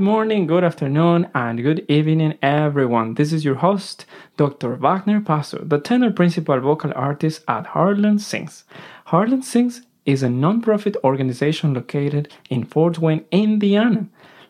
Good 0.00 0.06
morning, 0.06 0.46
good 0.46 0.64
afternoon, 0.64 1.28
and 1.34 1.62
good 1.62 1.84
evening, 1.86 2.38
everyone. 2.40 3.16
This 3.16 3.34
is 3.34 3.44
your 3.44 3.56
host, 3.56 4.06
Dr. 4.38 4.74
Wagner 4.76 5.20
Paso, 5.20 5.62
the 5.62 5.78
tenor 5.78 6.10
principal 6.10 6.58
vocal 6.58 6.90
artist 6.96 7.42
at 7.46 7.66
Heartland 7.66 8.20
Sings. 8.20 8.64
Heartland 9.08 9.44
Sings 9.44 9.82
is 10.06 10.22
a 10.22 10.30
non-profit 10.30 10.96
organization 11.04 11.74
located 11.74 12.32
in 12.48 12.64
Fort 12.64 12.98
Wayne, 12.98 13.26
Indiana. 13.30 14.06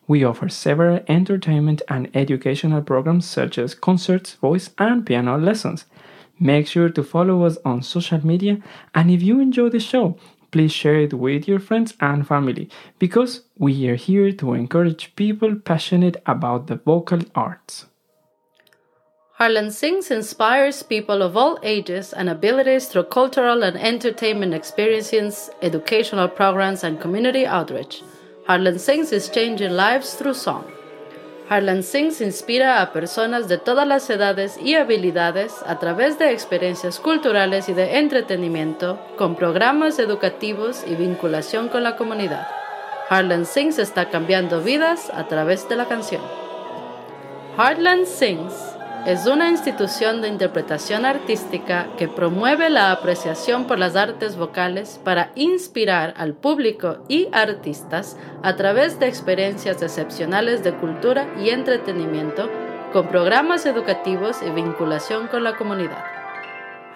We 0.07 0.23
offer 0.23 0.49
several 0.49 1.01
entertainment 1.09 1.83
and 1.89 2.09
educational 2.15 2.83
programs 2.83 3.27
such 3.27 3.59
as 3.59 3.75
concerts, 3.75 4.35
voice, 4.35 4.71
and 4.79 5.05
piano 5.05 5.37
lessons. 5.37 5.85
Make 6.39 6.69
sure 6.69 6.91
to 6.91 7.03
follow 7.03 7.43
us 7.43 7.59
on 7.65 7.83
social 7.83 8.25
media, 8.25 8.59
and 8.95 9.11
if 9.11 9.21
you 9.21 9.41
enjoy 9.41 9.71
the 9.71 9.81
show, 9.81 10.17
please 10.51 10.73
share 10.73 11.01
it 11.01 11.15
with 11.15 11.47
your 11.47 11.59
friends 11.59 11.95
and 12.01 12.27
family 12.27 12.69
because 12.99 13.43
we 13.59 13.89
are 13.89 13.97
here 13.97 14.33
to 14.33 14.55
encourage 14.55 15.15
people 15.17 15.55
passionate 15.57 16.17
about 16.27 16.67
the 16.67 16.77
vocal 16.77 17.21
arts. 17.35 17.87
Heartland 19.39 19.73
Sings 19.73 20.11
inspires 20.11 20.83
people 20.83 21.23
of 21.23 21.35
all 21.35 21.59
ages 21.63 22.13
and 22.13 22.29
abilities 22.29 22.89
through 22.89 23.05
cultural 23.05 23.63
and 23.63 23.75
entertainment 23.79 24.53
experiences, 24.53 25.49
educational 25.63 26.29
programs, 26.29 26.85
and 26.85 27.01
community 27.01 27.47
outreach. 27.47 28.03
Heartland 28.47 28.81
Sings 28.81 29.13
is 29.13 29.31
changing 29.31 29.71
lives 29.71 30.13
through 30.13 30.35
song. 30.35 30.71
Heartland 31.51 31.83
Sings 31.83 32.21
inspira 32.21 32.81
a 32.81 32.93
personas 32.93 33.49
de 33.49 33.59
todas 33.59 33.85
las 33.85 34.09
edades 34.09 34.57
y 34.63 34.77
habilidades 34.77 35.53
a 35.67 35.81
través 35.81 36.17
de 36.17 36.31
experiencias 36.31 37.01
culturales 37.01 37.69
y 37.69 37.73
de 37.73 37.99
entretenimiento, 37.99 39.01
con 39.19 39.35
programas 39.35 39.99
educativos 39.99 40.85
y 40.87 40.95
vinculación 40.95 41.69
con 41.69 41.83
la 41.83 41.97
comunidad. 41.97 42.47
Heartland 43.11 43.47
Sings 43.47 43.81
está 43.81 44.11
cambiando 44.11 44.61
vidas 44.61 45.11
a 45.13 45.27
través 45.27 45.69
de 45.69 45.75
la 45.75 45.87
canción. 45.87 46.23
Heartland 47.59 48.07
Sings 48.07 48.55
es 49.07 49.27
una 49.27 49.49
institución 49.49 50.21
de 50.21 50.29
interpretación 50.29 51.07
artística 51.07 51.89
que 51.97 52.07
promueve 52.07 52.69
la 52.69 52.93
apreciación 52.93 53.67
por 53.67 53.79
las 53.79 53.97
artes 53.97 54.37
vocales 54.37 55.01
para 55.03 55.33
inspirar 55.37 56.13
al 56.19 56.35
público 56.35 56.99
y 57.09 57.29
artistas 57.33 58.19
a 58.43 58.57
través 58.57 59.01
de 59.01 59.09
experiencias 59.09 59.81
excepcionales 59.81 60.63
de 60.63 60.75
cultura 60.75 61.27
y 61.43 61.49
entretenimiento 61.49 62.51
con 62.93 63.09
programas 63.09 63.65
educativos 63.65 64.43
y 64.43 64.51
vinculación 64.51 65.29
con 65.29 65.45
la 65.45 65.57
comunidad. 65.57 66.20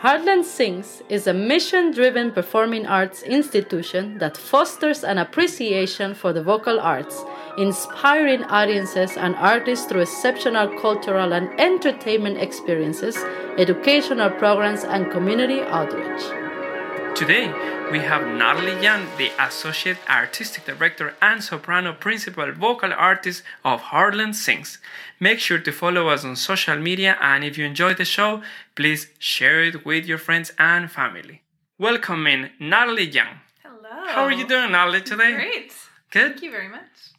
Heartland 0.04 0.44
Sings 0.44 1.02
is 1.08 1.26
a 1.26 1.32
mission 1.32 1.90
driven 1.90 2.30
performing 2.30 2.86
arts 2.86 3.22
institution 3.22 4.18
that 4.18 4.36
fosters 4.36 5.02
an 5.02 5.16
appreciation 5.16 6.12
for 6.12 6.30
the 6.30 6.42
vocal 6.42 6.78
arts, 6.78 7.24
inspiring 7.56 8.44
audiences 8.44 9.16
and 9.16 9.34
artists 9.36 9.86
through 9.86 10.02
exceptional 10.02 10.68
cultural 10.78 11.32
and 11.32 11.48
entertainment 11.58 12.36
experiences, 12.36 13.16
educational 13.56 14.28
programs, 14.28 14.84
and 14.84 15.10
community 15.10 15.62
outreach. 15.62 16.43
Today, 17.14 17.46
we 17.92 18.00
have 18.00 18.26
Natalie 18.26 18.82
Young, 18.82 19.06
the 19.18 19.30
Associate 19.38 19.96
Artistic 20.10 20.64
Director 20.64 21.14
and 21.22 21.44
Soprano 21.44 21.92
Principal 21.92 22.50
Vocal 22.50 22.92
Artist 22.92 23.44
of 23.64 23.80
Heartland 23.82 24.34
Sings. 24.34 24.78
Make 25.20 25.38
sure 25.38 25.60
to 25.60 25.70
follow 25.70 26.08
us 26.08 26.24
on 26.24 26.34
social 26.34 26.76
media 26.76 27.16
and 27.20 27.44
if 27.44 27.56
you 27.56 27.64
enjoy 27.64 27.94
the 27.94 28.04
show, 28.04 28.42
please 28.74 29.06
share 29.20 29.62
it 29.62 29.86
with 29.86 30.06
your 30.06 30.18
friends 30.18 30.52
and 30.58 30.90
family. 30.90 31.42
Welcome 31.78 32.26
in 32.26 32.50
Natalie 32.58 33.08
Young. 33.08 33.38
Hello. 33.62 34.08
How 34.08 34.24
are 34.24 34.32
you 34.32 34.48
doing, 34.48 34.72
Natalie, 34.72 35.02
today? 35.02 35.34
Great. 35.34 35.72
Good. 36.10 36.32
Thank 36.32 36.42
you 36.42 36.50
very 36.50 36.68
much. 36.68 37.12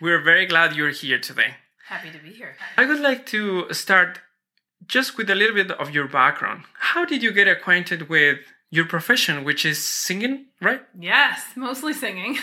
We're 0.00 0.22
very 0.22 0.46
glad 0.46 0.74
you're 0.74 0.90
here 0.90 1.20
today. 1.20 1.54
Happy 1.86 2.10
to 2.10 2.18
be 2.18 2.30
here. 2.30 2.56
I 2.76 2.84
would 2.84 2.98
like 2.98 3.26
to 3.26 3.72
start 3.72 4.18
just 4.88 5.16
with 5.16 5.30
a 5.30 5.36
little 5.36 5.54
bit 5.54 5.70
of 5.70 5.94
your 5.94 6.08
background. 6.08 6.64
How 6.80 7.04
did 7.04 7.22
you 7.22 7.30
get 7.30 7.46
acquainted 7.46 8.08
with 8.08 8.38
your 8.74 8.86
profession, 8.86 9.44
which 9.44 9.64
is 9.64 9.82
singing, 9.82 10.46
right? 10.60 10.82
Yes, 10.98 11.44
mostly 11.54 11.92
singing. 11.92 12.36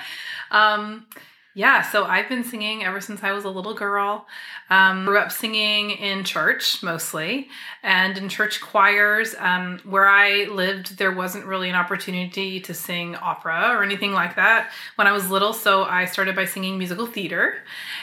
um, 0.50 1.06
yeah, 1.54 1.82
so 1.82 2.04
I've 2.04 2.28
been 2.28 2.44
singing 2.44 2.84
ever 2.84 3.00
since 3.00 3.24
I 3.24 3.32
was 3.32 3.44
a 3.44 3.50
little 3.50 3.74
girl. 3.74 4.26
Um, 4.68 5.04
grew 5.04 5.18
up 5.18 5.32
singing 5.32 5.90
in 5.90 6.22
church 6.22 6.80
mostly 6.82 7.48
and 7.82 8.16
in 8.16 8.28
church 8.28 8.60
choirs. 8.60 9.34
Um, 9.38 9.80
where 9.84 10.06
I 10.06 10.44
lived, 10.44 10.98
there 10.98 11.10
wasn't 11.10 11.46
really 11.46 11.68
an 11.68 11.74
opportunity 11.74 12.60
to 12.60 12.74
sing 12.74 13.16
opera 13.16 13.70
or 13.74 13.82
anything 13.82 14.12
like 14.12 14.36
that 14.36 14.70
when 14.94 15.06
I 15.08 15.12
was 15.12 15.30
little. 15.30 15.52
So 15.52 15.84
I 15.84 16.04
started 16.04 16.36
by 16.36 16.44
singing 16.44 16.78
musical 16.78 17.06
theater. 17.06 17.56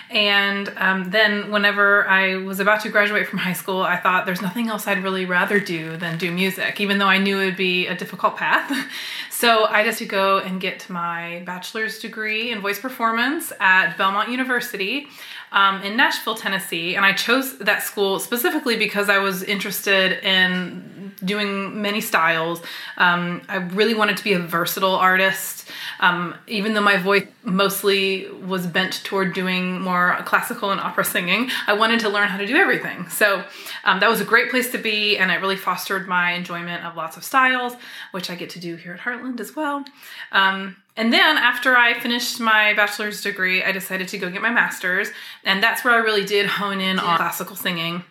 And 0.10 0.72
um, 0.78 1.10
then, 1.10 1.52
whenever 1.52 2.08
I 2.08 2.38
was 2.38 2.62
about 2.62 2.82
to 2.82 2.90
graduate 2.90 3.28
from 3.28 3.40
high 3.40 3.54
school, 3.54 3.82
I 3.82 3.98
thought 3.98 4.26
there's 4.26 4.42
nothing 4.42 4.70
else 4.70 4.88
I'd 4.88 5.04
really 5.04 5.26
rather 5.26 5.60
do 5.60 5.98
than 5.98 6.18
do 6.18 6.32
music, 6.32 6.80
even 6.80 6.98
though 6.98 7.08
I 7.08 7.18
knew 7.18 7.40
it 7.40 7.46
would 7.46 7.58
be 7.58 7.88
a 7.88 7.96
difficult 7.96 8.38
path. 8.38 8.72
so 9.30 9.66
I 9.66 9.84
just 9.84 9.98
to 9.98 10.06
go 10.06 10.40
and 10.40 10.62
get 10.62 10.90
my 10.90 11.44
bachelor's 11.46 12.00
degree 12.00 12.52
in 12.52 12.62
voice 12.62 12.80
performance 12.80 13.52
at 13.60 13.98
Belmont 13.98 14.30
University 14.30 15.08
um, 15.52 15.82
in 15.82 15.98
Nashville, 15.98 16.36
Tennessee. 16.36 16.96
And 16.96 17.06
I 17.06 17.14
chose 17.14 17.58
that 17.60 17.84
school 17.84 18.20
specifically 18.20 18.78
because 18.78 19.10
I 19.10 19.18
was 19.18 19.44
interested 19.44 20.24
in 20.24 20.97
doing 21.24 21.82
many 21.82 22.02
styles. 22.02 22.62
Um, 22.98 23.42
I 23.50 23.58
really 23.58 23.94
wanted 23.94 24.18
to 24.18 24.24
be 24.24 24.34
a 24.34 24.40
versatile 24.40 24.96
artist. 24.96 25.70
Um, 26.00 26.36
even 26.48 26.74
though 26.74 26.82
my 26.82 26.98
voice 26.98 27.28
mostly 27.44 28.30
was 28.30 28.68
bent 28.68 29.04
toward 29.04 29.34
doing 29.34 29.82
more 29.82 30.18
classical 30.26 30.72
and 30.72 30.80
opera 30.80 31.04
singing, 31.06 31.50
I 31.66 31.74
wanted 31.74 32.00
to 32.02 32.10
learn 32.10 32.30
how 32.30 32.38
to 32.38 32.46
do 32.46 32.56
everything. 32.56 33.10
So 33.10 33.44
um, 33.84 34.00
that 34.00 34.10
was 34.10 34.22
a 34.22 34.26
great 34.26 34.50
place 34.50 34.72
to 34.72 34.78
be, 34.78 35.18
and 35.18 35.32
it 35.32 35.42
really 35.42 35.56
fostered 35.56 36.08
my 36.08 36.34
enjoyment 36.34 36.86
of 36.86 36.96
lots 36.96 37.18
of 37.18 37.24
styles, 37.24 37.76
which 38.12 38.30
I 38.30 38.36
get 38.36 38.50
to 38.52 38.60
do 38.60 38.76
here 38.76 38.94
at 38.94 39.00
Heartland 39.00 39.40
as 39.40 39.56
well. 39.56 39.84
Um, 40.32 40.78
and 40.96 41.14
then 41.14 41.38
after 41.38 41.78
I 41.78 41.94
finished 42.00 42.40
my 42.40 42.74
bachelor's 42.74 43.22
degree, 43.22 43.64
I 43.64 43.72
decided 43.72 44.08
to 44.10 44.18
go 44.18 44.30
get 44.30 44.42
my 44.42 44.52
master's, 44.52 45.10
and 45.44 45.62
that's 45.62 45.84
where 45.84 45.94
I 45.94 45.98
really 45.98 46.26
did 46.26 46.48
hone 46.48 46.82
in 46.82 47.00
on 47.00 47.18
classical 47.18 47.56
singing. 47.56 48.04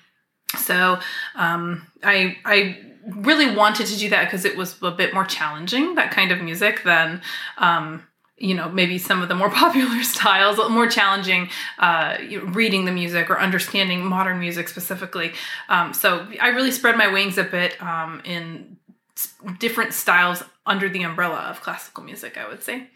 So 0.58 0.98
um, 1.34 1.86
I 2.02 2.36
I 2.44 2.78
really 3.06 3.54
wanted 3.54 3.86
to 3.86 3.96
do 3.96 4.08
that 4.10 4.24
because 4.24 4.44
it 4.44 4.56
was 4.56 4.76
a 4.82 4.90
bit 4.90 5.14
more 5.14 5.24
challenging 5.24 5.94
that 5.94 6.10
kind 6.10 6.32
of 6.32 6.40
music 6.42 6.82
than 6.84 7.22
um, 7.58 8.06
you 8.36 8.54
know 8.54 8.68
maybe 8.68 8.98
some 8.98 9.22
of 9.22 9.28
the 9.28 9.34
more 9.34 9.50
popular 9.64 10.02
styles 10.02 10.58
more 10.70 10.88
challenging 10.88 11.48
uh, 11.78 12.16
reading 12.44 12.84
the 12.84 12.92
music 12.92 13.30
or 13.30 13.38
understanding 13.38 14.04
modern 14.04 14.38
music 14.38 14.68
specifically. 14.68 15.32
Um, 15.68 15.92
so 15.94 16.26
i 16.40 16.48
really 16.48 16.72
spread 16.72 16.96
my 16.96 17.08
wings 17.08 17.38
a 17.38 17.44
bit 17.44 17.80
um, 17.82 18.20
in 18.24 18.76
different 19.58 19.92
styles 19.92 20.42
under 20.66 20.88
the 20.88 21.02
umbrella 21.02 21.46
of 21.50 21.60
classical 21.60 22.02
music 22.02 22.36
i 22.36 22.48
would 22.48 22.62
say 22.62 22.88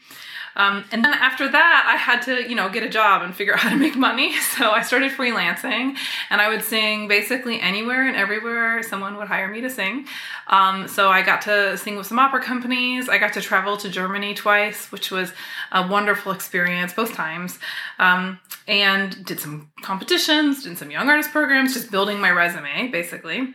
um, 0.56 0.84
and 0.90 1.04
then 1.04 1.12
after 1.12 1.50
that, 1.50 1.84
I 1.86 1.96
had 1.96 2.22
to, 2.22 2.48
you 2.48 2.54
know, 2.54 2.68
get 2.68 2.82
a 2.82 2.88
job 2.88 3.22
and 3.22 3.34
figure 3.34 3.54
out 3.54 3.60
how 3.60 3.70
to 3.70 3.76
make 3.76 3.96
money. 3.96 4.34
So 4.60 4.72
I 4.72 4.82
started 4.82 5.12
freelancing, 5.12 5.96
and 6.28 6.40
I 6.40 6.48
would 6.48 6.62
sing 6.62 7.08
basically 7.08 7.60
anywhere 7.60 8.06
and 8.06 8.16
everywhere 8.16 8.82
someone 8.82 9.16
would 9.16 9.28
hire 9.28 9.48
me 9.48 9.60
to 9.60 9.70
sing. 9.70 10.06
Um, 10.48 10.86
so 10.88 11.08
I 11.08 11.22
got 11.22 11.40
to 11.42 11.78
sing 11.78 11.96
with 11.96 12.06
some 12.06 12.18
opera 12.18 12.42
companies. 12.42 13.08
I 13.08 13.16
got 13.16 13.32
to 13.34 13.40
travel 13.40 13.76
to 13.78 13.88
Germany 13.88 14.34
twice, 14.34 14.90
which 14.92 15.10
was 15.10 15.32
a 15.72 15.86
wonderful 15.86 16.32
experience 16.32 16.92
both 16.92 17.14
times. 17.14 17.58
Um, 17.98 18.40
and 18.66 19.24
did 19.24 19.40
some 19.40 19.70
competitions, 19.82 20.64
did 20.64 20.76
some 20.76 20.90
young 20.90 21.08
artist 21.08 21.30
programs, 21.30 21.72
just 21.72 21.90
building 21.90 22.20
my 22.20 22.30
resume 22.30 22.88
basically. 22.88 23.54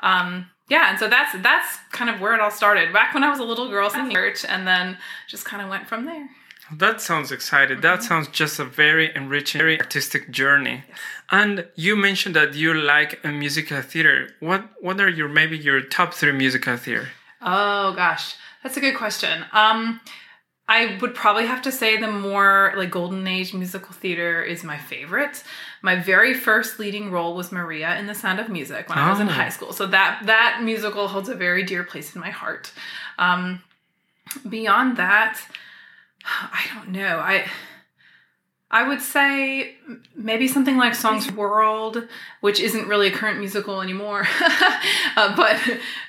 Um, 0.00 0.46
yeah, 0.68 0.90
and 0.90 0.98
so 0.98 1.08
that's 1.08 1.32
that's 1.42 1.78
kind 1.92 2.08
of 2.08 2.20
where 2.20 2.34
it 2.34 2.40
all 2.40 2.50
started. 2.50 2.92
Back 2.92 3.14
when 3.14 3.22
I 3.22 3.30
was 3.30 3.38
a 3.38 3.44
little 3.44 3.68
girl 3.68 3.90
singing 3.90 4.12
church, 4.12 4.44
and 4.44 4.66
then 4.66 4.96
just 5.28 5.44
kind 5.44 5.62
of 5.62 5.68
went 5.68 5.88
from 5.88 6.06
there. 6.06 6.28
That 6.72 7.00
sounds 7.02 7.30
exciting. 7.30 7.82
That 7.82 7.98
mm-hmm. 7.98 8.08
sounds 8.08 8.28
just 8.28 8.58
a 8.58 8.64
very 8.64 9.14
enriching, 9.14 9.58
very 9.58 9.78
artistic 9.78 10.30
journey. 10.30 10.84
Yes. 10.88 10.98
And 11.30 11.66
you 11.74 11.94
mentioned 11.94 12.34
that 12.36 12.54
you 12.54 12.72
like 12.72 13.20
a 13.22 13.28
musical 13.28 13.82
theater. 13.82 14.30
What 14.40 14.64
what 14.80 15.00
are 15.00 15.08
your 15.08 15.28
maybe 15.28 15.58
your 15.58 15.82
top 15.82 16.14
three 16.14 16.32
musical 16.32 16.76
theater? 16.78 17.08
Oh 17.42 17.92
gosh, 17.94 18.36
that's 18.62 18.76
a 18.78 18.80
good 18.80 18.96
question. 18.96 19.44
Um, 19.52 20.00
I 20.66 20.98
would 21.02 21.14
probably 21.14 21.46
have 21.46 21.60
to 21.62 21.72
say 21.72 21.98
the 21.98 22.10
more 22.10 22.72
like 22.76 22.90
golden 22.90 23.26
age 23.26 23.52
musical 23.52 23.92
theater 23.92 24.42
is 24.42 24.64
my 24.64 24.78
favorite. 24.78 25.44
My 25.82 25.96
very 25.96 26.32
first 26.32 26.78
leading 26.78 27.10
role 27.10 27.36
was 27.36 27.52
Maria 27.52 27.96
in 27.98 28.06
The 28.06 28.14
Sound 28.14 28.40
of 28.40 28.48
Music 28.48 28.88
when 28.88 28.98
oh. 28.98 29.02
I 29.02 29.10
was 29.10 29.20
in 29.20 29.28
oh. 29.28 29.32
high 29.32 29.50
school. 29.50 29.74
So 29.74 29.86
that 29.88 30.22
that 30.24 30.60
musical 30.62 31.08
holds 31.08 31.28
a 31.28 31.34
very 31.34 31.64
dear 31.64 31.84
place 31.84 32.14
in 32.14 32.20
my 32.20 32.30
heart. 32.30 32.72
Um, 33.18 33.62
beyond 34.48 34.96
that, 34.96 35.38
I 36.24 36.64
don't 36.74 36.88
know. 36.88 37.18
I 37.18 37.46
I 38.70 38.88
would 38.88 39.00
say 39.00 39.76
maybe 40.16 40.48
something 40.48 40.76
like 40.76 40.94
Songs 40.94 41.30
World, 41.30 42.08
which 42.40 42.58
isn't 42.58 42.88
really 42.88 43.08
a 43.08 43.12
current 43.12 43.38
musical 43.38 43.80
anymore. 43.80 44.26
uh, 45.16 45.36
but 45.36 45.60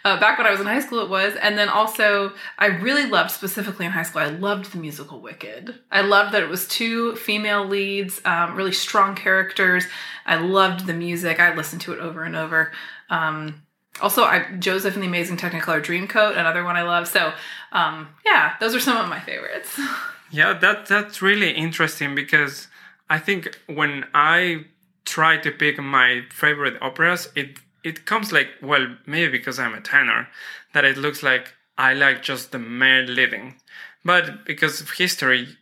uh, 0.04 0.20
back 0.20 0.38
when 0.38 0.48
I 0.48 0.52
was 0.52 0.60
in 0.60 0.66
high 0.66 0.80
school, 0.80 1.00
it 1.02 1.10
was. 1.10 1.36
And 1.36 1.58
then 1.58 1.70
also, 1.70 2.34
I 2.58 2.68
really 2.68 3.06
loved, 3.06 3.32
specifically 3.32 3.86
in 3.86 3.92
high 3.92 4.04
school, 4.04 4.22
I 4.22 4.30
loved 4.30 4.72
the 4.72 4.80
musical 4.80 5.20
Wicked. 5.20 5.76
I 5.92 6.02
loved 6.02 6.34
that 6.34 6.42
it 6.42 6.50
was 6.50 6.68
two 6.68 7.16
female 7.18 7.66
leads, 7.66 8.20
um, 8.26 8.56
really 8.56 8.72
strong 8.72 9.16
characters. 9.16 9.86
I 10.26 10.38
loved 10.38 10.88
the 10.88 10.94
music. 10.94 11.40
I 11.40 11.54
listened 11.54 11.82
to 11.82 11.94
it 11.94 12.00
over 12.00 12.24
and 12.24 12.36
over. 12.36 12.72
Um, 13.10 13.62
also, 14.02 14.24
I, 14.24 14.56
Joseph 14.58 14.96
and 14.96 15.04
the 15.04 15.08
Amazing 15.08 15.38
Technicolor 15.38 15.84
Dreamcoat, 15.84 16.38
another 16.38 16.64
one 16.64 16.78
I 16.78 16.82
love. 16.82 17.08
So, 17.08 17.34
um, 17.72 18.10
yeah, 18.26 18.56
those 18.60 18.74
are 18.74 18.80
some 18.80 18.98
of 18.98 19.08
my 19.08 19.20
favorites. 19.20 19.80
Yeah, 20.36 20.52
that 20.60 20.88
that's 20.88 21.22
really 21.22 21.52
interesting 21.52 22.14
because 22.14 22.68
I 23.10 23.20
think 23.20 23.58
when 23.68 24.06
I 24.14 24.66
try 25.06 25.38
to 25.38 25.50
pick 25.50 25.80
my 25.80 26.24
favorite 26.30 26.78
operas, 26.82 27.30
it 27.36 27.60
it 27.86 28.06
comes 28.06 28.34
like 28.34 28.50
well 28.62 28.98
maybe 29.06 29.32
because 29.38 29.60
I'm 29.60 29.74
a 29.74 29.80
tenor 29.80 30.28
that 30.74 30.84
it 30.84 30.98
looks 30.98 31.24
like 31.24 31.54
I 31.78 31.94
like 31.94 32.22
just 32.22 32.52
the 32.52 32.60
male 32.60 33.06
leading, 33.06 33.56
but 34.04 34.46
because 34.46 34.82
of 34.82 34.90
history, 34.92 35.58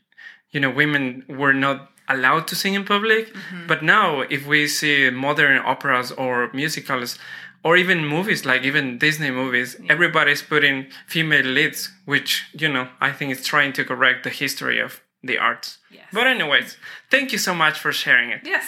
you 0.49 0.59
know, 0.59 0.71
women 0.71 1.23
were 1.29 1.53
not 1.53 1.91
allowed 2.09 2.47
to 2.47 2.55
sing 2.55 2.73
in 2.73 2.83
public. 2.83 3.33
Mm-hmm. 3.33 3.67
But 3.67 3.83
now, 3.83 4.21
if 4.21 4.47
we 4.47 4.67
see 4.67 5.09
modern 5.11 5.61
operas 5.63 6.11
or 6.11 6.51
musicals, 6.51 7.19
or 7.63 7.77
even 7.77 8.06
movies 8.06 8.45
like 8.45 8.63
even 8.63 8.98
disney 8.98 9.31
movies 9.31 9.75
yeah. 9.80 9.92
everybody's 9.92 10.42
putting 10.42 10.88
female 11.07 11.45
leads 11.45 11.92
which 12.06 12.45
you 12.54 12.68
know 12.68 12.88
i 13.00 13.12
think 13.12 13.31
is 13.31 13.45
trying 13.45 13.74
to 13.74 13.83
correct 13.83 14.24
the 14.24 14.30
history 14.30 14.80
of 14.80 15.01
the 15.24 15.38
arts. 15.38 15.77
Yes. 15.89 16.06
but 16.12 16.27
anyways 16.27 16.77
thank 17.10 17.31
you 17.31 17.38
so 17.38 17.54
much 17.56 17.80
for 17.80 17.92
sharing 17.94 18.30
it. 18.30 18.42
Yes. 18.44 18.65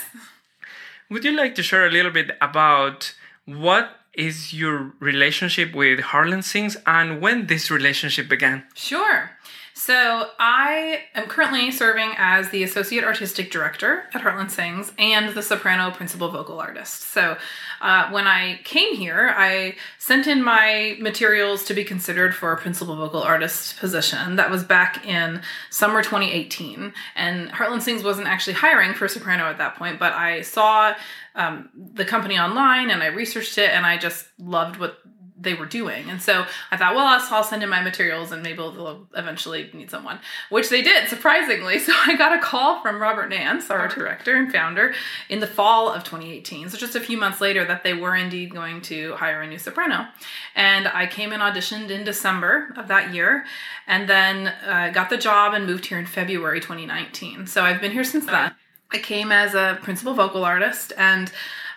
Would 1.10 1.26
you 1.26 1.34
like 1.34 1.54
to 1.56 1.64
share 1.64 1.86
a 1.86 1.92
little 1.92 2.12
bit 2.12 2.32
about 2.42 3.14
what 3.46 3.90
is 4.14 4.54
your 4.54 4.94
relationship 5.00 5.76
with 5.76 6.00
Heartland 6.00 6.46
Sings 6.46 6.78
and 6.88 7.22
when 7.22 7.48
this 7.48 7.70
relationship 7.70 8.30
began? 8.30 8.64
Sure 8.74 9.32
so 9.78 10.30
I 10.40 11.04
am 11.14 11.28
currently 11.28 11.70
serving 11.70 12.14
as 12.18 12.50
the 12.50 12.64
associate 12.64 13.04
artistic 13.04 13.52
director 13.52 14.06
at 14.14 14.22
Heartland 14.22 14.50
Sings 14.50 14.94
and 14.98 15.36
the 15.36 15.44
soprano 15.44 15.92
principal 15.92 16.32
vocal 16.32 16.62
artist. 16.62 17.02
So 17.02 17.36
uh, 17.82 18.10
when 18.10 18.26
I 18.26 18.62
came 18.64 18.96
here, 18.96 19.34
I 19.36 19.76
sent 20.00 20.28
in 20.28 20.42
my 20.42 20.96
materials 21.02 21.66
to 21.66 21.74
be 21.74 21.84
considered 21.84 22.34
for 22.34 22.54
a 22.54 22.58
principal 22.58 22.96
vocal 22.96 23.22
artist 23.22 23.78
position. 23.78 24.38
That 24.38 24.50
was 24.50 24.64
back 24.64 25.06
in 25.06 25.42
summer 25.70 26.02
2018, 26.02 26.94
and 27.18 27.52
Heartland 27.52 27.82
Sings 27.82 28.02
wasn't 28.02 28.28
actually 28.28 28.54
hiring 28.54 28.94
for 28.94 29.10
soprano 29.10 29.44
at 29.44 29.58
that 29.58 29.76
point, 29.76 30.00
but 30.00 30.14
I 30.14 30.42
saw 30.42 30.96
um, 31.36 31.70
the 31.76 32.06
company 32.06 32.40
online 32.40 32.90
and 32.90 33.04
I 33.04 33.08
researched 33.08 33.58
it, 33.58 33.72
and 33.72 33.86
I 33.86 33.98
just 33.98 34.26
loved 34.40 34.78
what 34.78 35.00
they 35.38 35.54
were 35.54 35.66
doing. 35.66 36.10
And 36.10 36.22
so 36.22 36.46
I 36.72 36.78
thought, 36.78 36.96
well, 36.96 37.06
I'll, 37.06 37.44
send 37.44 37.62
in 37.62 37.70
my 37.70 37.82
materials 37.82 38.32
and 38.32 38.42
maybe 38.42 38.58
they'll 38.58 39.08
eventually 39.16 39.70
need 39.74 39.92
someone, 39.92 40.20
which 40.50 40.70
they 40.70 40.82
did, 40.82 41.08
surprisingly. 41.10 41.80
So 41.86 41.94
I 41.94 42.16
got 42.16 42.36
a 42.36 42.42
call 42.42 42.82
from 42.82 43.00
Robert 43.00 43.30
Nance, 43.30 43.70
our 43.70 43.88
director 43.88 44.36
and 44.36 44.52
founder, 44.52 44.96
in 45.30 45.40
the 45.40 45.48
fall 45.48 45.92
of 45.92 46.04
2018. 46.04 46.70
So 46.70 46.78
just 46.78 46.96
a 46.96 47.00
few 47.00 47.18
months 47.18 47.40
later, 47.40 47.64
that 47.66 47.84
they 47.84 47.94
were 47.94 48.16
indeed 48.16 48.52
going 48.52 48.82
to 48.84 49.14
hire 49.16 49.42
a 49.42 49.48
new 49.48 49.60
soprano. 49.60 50.08
And 50.56 50.88
I 50.88 51.06
came 51.06 51.32
and 51.32 51.44
auditioned 51.44 51.92
in 51.92 52.04
December 52.04 52.74
of 52.76 52.88
that 52.88 53.14
year 53.14 53.46
and 53.86 54.10
then 54.10 54.48
uh, 54.66 54.90
got 54.92 55.12
the 55.12 55.18
job 55.18 55.54
and 55.54 55.68
moved 55.68 55.86
here 55.86 56.00
in 56.00 56.08
February 56.08 56.60
2019. 56.60 57.46
So 57.46 57.64
I've 57.64 57.82
been 57.82 57.92
here 57.92 58.04
since 58.04 58.26
then. 58.26 58.56
I 58.92 58.98
came 58.98 59.32
as 59.32 59.54
a 59.54 59.78
principal 59.84 60.14
vocal 60.14 60.44
artist 60.44 60.94
and 60.98 61.32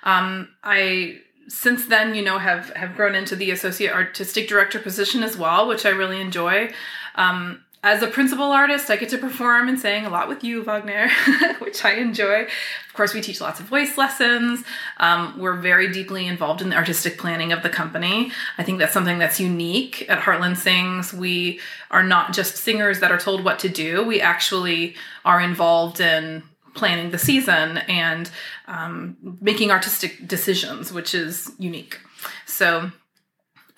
um, 0.04 0.48
I 0.62 1.20
since 1.48 1.86
then, 1.86 2.14
you 2.14 2.22
know, 2.22 2.38
have 2.38 2.70
have 2.76 2.94
grown 2.94 3.14
into 3.14 3.34
the 3.34 3.50
associate 3.50 3.92
artistic 3.92 4.48
director 4.48 4.78
position 4.78 5.22
as 5.22 5.36
well, 5.36 5.66
which 5.66 5.86
I 5.86 5.90
really 5.90 6.20
enjoy. 6.20 6.70
Um, 7.14 7.64
as 7.82 8.02
a 8.02 8.08
principal 8.08 8.50
artist, 8.50 8.90
I 8.90 8.96
get 8.96 9.08
to 9.10 9.18
perform 9.18 9.68
and 9.68 9.78
sing 9.78 10.04
a 10.04 10.10
lot 10.10 10.28
with 10.28 10.42
you, 10.42 10.64
Wagner, 10.64 11.08
which 11.60 11.84
I 11.84 11.92
enjoy. 11.92 12.42
Of 12.42 12.92
course, 12.92 13.14
we 13.14 13.20
teach 13.20 13.40
lots 13.40 13.60
of 13.60 13.66
voice 13.66 13.96
lessons. 13.96 14.64
Um, 14.96 15.38
we're 15.38 15.54
very 15.54 15.92
deeply 15.92 16.26
involved 16.26 16.60
in 16.60 16.70
the 16.70 16.76
artistic 16.76 17.18
planning 17.18 17.52
of 17.52 17.62
the 17.62 17.70
company. 17.70 18.32
I 18.58 18.64
think 18.64 18.80
that's 18.80 18.92
something 18.92 19.18
that's 19.18 19.38
unique 19.38 20.04
at 20.08 20.18
Heartland 20.18 20.56
Sings. 20.56 21.12
We 21.12 21.60
are 21.92 22.02
not 22.02 22.32
just 22.32 22.56
singers 22.56 22.98
that 22.98 23.12
are 23.12 23.18
told 23.18 23.44
what 23.44 23.60
to 23.60 23.68
do, 23.68 24.04
we 24.04 24.20
actually 24.20 24.96
are 25.24 25.40
involved 25.40 26.00
in 26.00 26.42
planning 26.78 27.10
the 27.10 27.18
season 27.18 27.78
and 27.88 28.30
um, 28.66 29.16
making 29.40 29.70
artistic 29.70 30.26
decisions, 30.26 30.92
which 30.92 31.14
is 31.14 31.50
unique. 31.58 31.98
So 32.46 32.90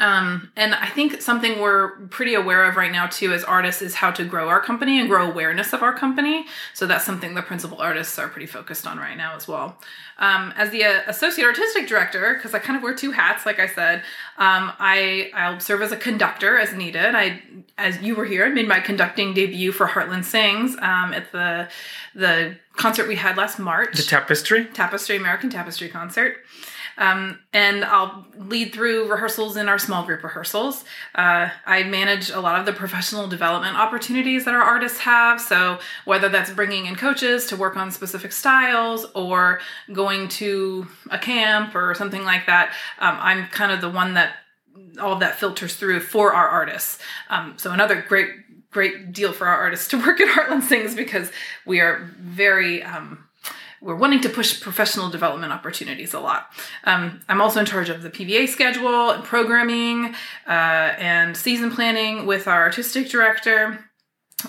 um, 0.00 0.50
and 0.56 0.75
I 0.75 0.87
think 0.87 1.20
something 1.20 1.61
we're 1.61 1.91
pretty 2.06 2.32
aware 2.35 2.64
of 2.64 2.76
right 2.76 2.91
now 2.91 3.06
too 3.06 3.32
as 3.35 3.44
artists 3.44 3.82
is 3.82 3.94
how 3.94 4.11
to 4.12 4.25
grow 4.25 4.49
our 4.49 4.61
company 4.61 4.99
and 4.99 5.08
grow 5.08 5.31
awareness 5.31 5.75
of 5.75 5.82
our 5.82 5.93
company. 5.93 6.47
So 6.73 6.87
that's 6.87 7.05
something 7.05 7.35
the 7.35 7.43
principal 7.43 7.79
artists 7.79 8.19
are 8.19 8.26
pretty 8.26 8.47
focused 8.47 8.87
on 8.87 8.99
right 8.99 9.17
now 9.17 9.37
as 9.37 9.47
well. 9.47 9.79
Um, 10.19 10.52
as 10.56 10.70
the 10.70 10.85
uh, 10.85 11.00
associate 11.06 11.44
artistic 11.44 11.87
director, 11.87 12.35
because 12.35 12.55
I 12.55 12.61
kind 12.61 12.79
of 12.79 12.82
wear 12.82 12.94
two 12.94 13.11
hats, 13.11 13.44
like 13.44 13.61
I 13.61 13.67
said, 13.67 13.99
um, 14.38 14.73
I 14.79 15.31
I'll 15.35 15.61
serve 15.61 15.82
as 15.82 15.93
a 15.93 15.97
conductor 15.97 16.58
as 16.58 16.73
needed. 16.73 17.14
I, 17.14 17.43
as 17.76 18.00
you 18.00 18.14
were 18.14 18.25
here, 18.25 18.47
I 18.47 18.49
made 18.49 18.69
my 18.69 18.81
conducting 18.81 19.35
debut 19.35 19.70
for 19.70 19.87
Heartland 19.87 20.25
Sings 20.25 20.76
um, 20.76 21.12
at 21.12 21.31
the 21.32 21.69
the 22.14 22.56
concert 22.76 23.06
we 23.06 23.17
had 23.17 23.37
last 23.37 23.58
March. 23.58 23.97
The 23.97 24.02
Tapestry. 24.02 24.64
Tapestry 24.64 25.17
American 25.17 25.50
Tapestry 25.50 25.88
concert. 25.88 26.38
Um, 27.00 27.38
and 27.55 27.82
I'll 27.82 28.26
lead 28.37 28.75
through 28.75 29.11
rehearsals 29.11 29.56
in 29.56 29.70
our 29.70 29.79
small 29.79 30.05
group 30.05 30.23
rehearsals. 30.23 30.85
Uh, 31.14 31.49
I 31.64 31.82
manage 31.82 32.29
a 32.29 32.41
lot 32.41 32.61
of 32.61 32.67
the 32.67 32.75
professional 32.75 33.26
development 33.26 33.76
opportunities 33.76 34.44
that 34.44 34.55
our 34.55 34.61
artists 34.61 34.99
have. 34.99 35.40
So, 35.40 35.78
whether 36.04 36.28
that's 36.28 36.50
bringing 36.50 36.85
in 36.85 36.97
coaches 36.97 37.47
to 37.47 37.57
work 37.57 37.76
on 37.76 37.90
specific 37.90 38.33
styles 38.33 39.07
or 39.14 39.61
going 39.90 40.28
to 40.28 40.87
a 41.11 41.19
camp 41.19 41.75
or 41.75 41.95
something 41.95 42.23
like 42.23 42.45
that, 42.47 42.75
um, 42.99 43.16
I'm 43.19 43.47
kind 43.47 43.73
of 43.73 43.80
the 43.80 43.90
one 43.90 44.14
that 44.14 44.35
all 45.00 45.14
of 45.14 45.21
that 45.21 45.40
filters 45.40 45.76
through 45.76 46.00
for 46.00 46.35
our 46.35 46.49
artists. 46.49 46.99
Um, 47.30 47.54
so, 47.57 47.73
another 47.73 48.04
great 48.07 48.28
great 48.71 49.12
deal 49.12 49.33
for 49.33 49.47
our 49.47 49.57
artists 49.57 49.88
to 49.88 49.99
work 49.99 50.21
at 50.21 50.28
Heartland 50.28 50.62
Sings 50.62 50.95
because 50.95 51.33
we 51.66 51.80
are 51.80 52.11
very 52.19 52.83
um, 52.83 53.25
we're 53.81 53.97
wanting 53.97 54.21
to 54.21 54.29
push 54.29 54.61
professional 54.61 55.09
development 55.09 55.53
opportunities 55.53 56.13
a 56.13 56.21
lot. 56.21 56.51
Um, 56.85 57.21
I'm 57.29 57.41
also 57.41 57.61
in 57.61 57.67
charge 57.67 57.89
of 57.89 58.03
the 58.03 58.11
PVA 58.11 58.49
schedule 58.49 59.11
and 59.11 59.25
programming 59.25 60.15
uh, 60.47 60.51
and 60.99 61.37
season 61.37 61.71
planning 61.71 62.27
with 62.27 62.47
our 62.47 62.63
artistic 62.63 63.09
director. 63.09 63.85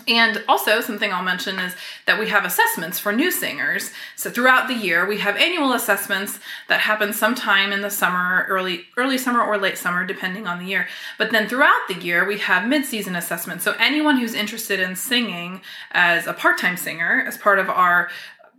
And 0.08 0.44
also, 0.48 0.80
something 0.80 1.12
I'll 1.12 1.24
mention 1.24 1.60
is 1.60 1.76
that 2.06 2.20
we 2.20 2.30
have 2.30 2.46
assessments 2.46 3.00
for 3.00 3.12
new 3.12 3.30
singers. 3.30 3.92
So 4.16 4.30
throughout 4.30 4.68
the 4.68 4.74
year, 4.74 5.06
we 5.06 5.18
have 5.18 5.36
annual 5.36 5.74
assessments 5.74 6.40
that 6.70 6.82
happen 6.82 7.12
sometime 7.14 7.74
in 7.74 7.82
the 7.82 7.90
summer, 7.90 8.46
early 8.48 8.86
early 8.98 9.18
summer 9.18 9.42
or 9.42 9.58
late 9.58 9.78
summer, 9.78 10.06
depending 10.06 10.48
on 10.48 10.60
the 10.60 10.66
year. 10.66 10.88
But 11.18 11.32
then 11.32 11.48
throughout 11.48 11.88
the 11.88 11.96
year, 11.96 12.26
we 12.26 12.38
have 12.40 12.68
mid-season 12.68 13.16
assessments. 13.16 13.64
So 13.64 13.76
anyone 13.80 14.18
who's 14.18 14.34
interested 14.34 14.80
in 14.80 14.96
singing 14.96 15.62
as 15.92 16.26
a 16.26 16.34
part-time 16.34 16.78
singer, 16.78 17.26
as 17.28 17.38
part 17.38 17.60
of 17.60 17.70
our 17.70 18.10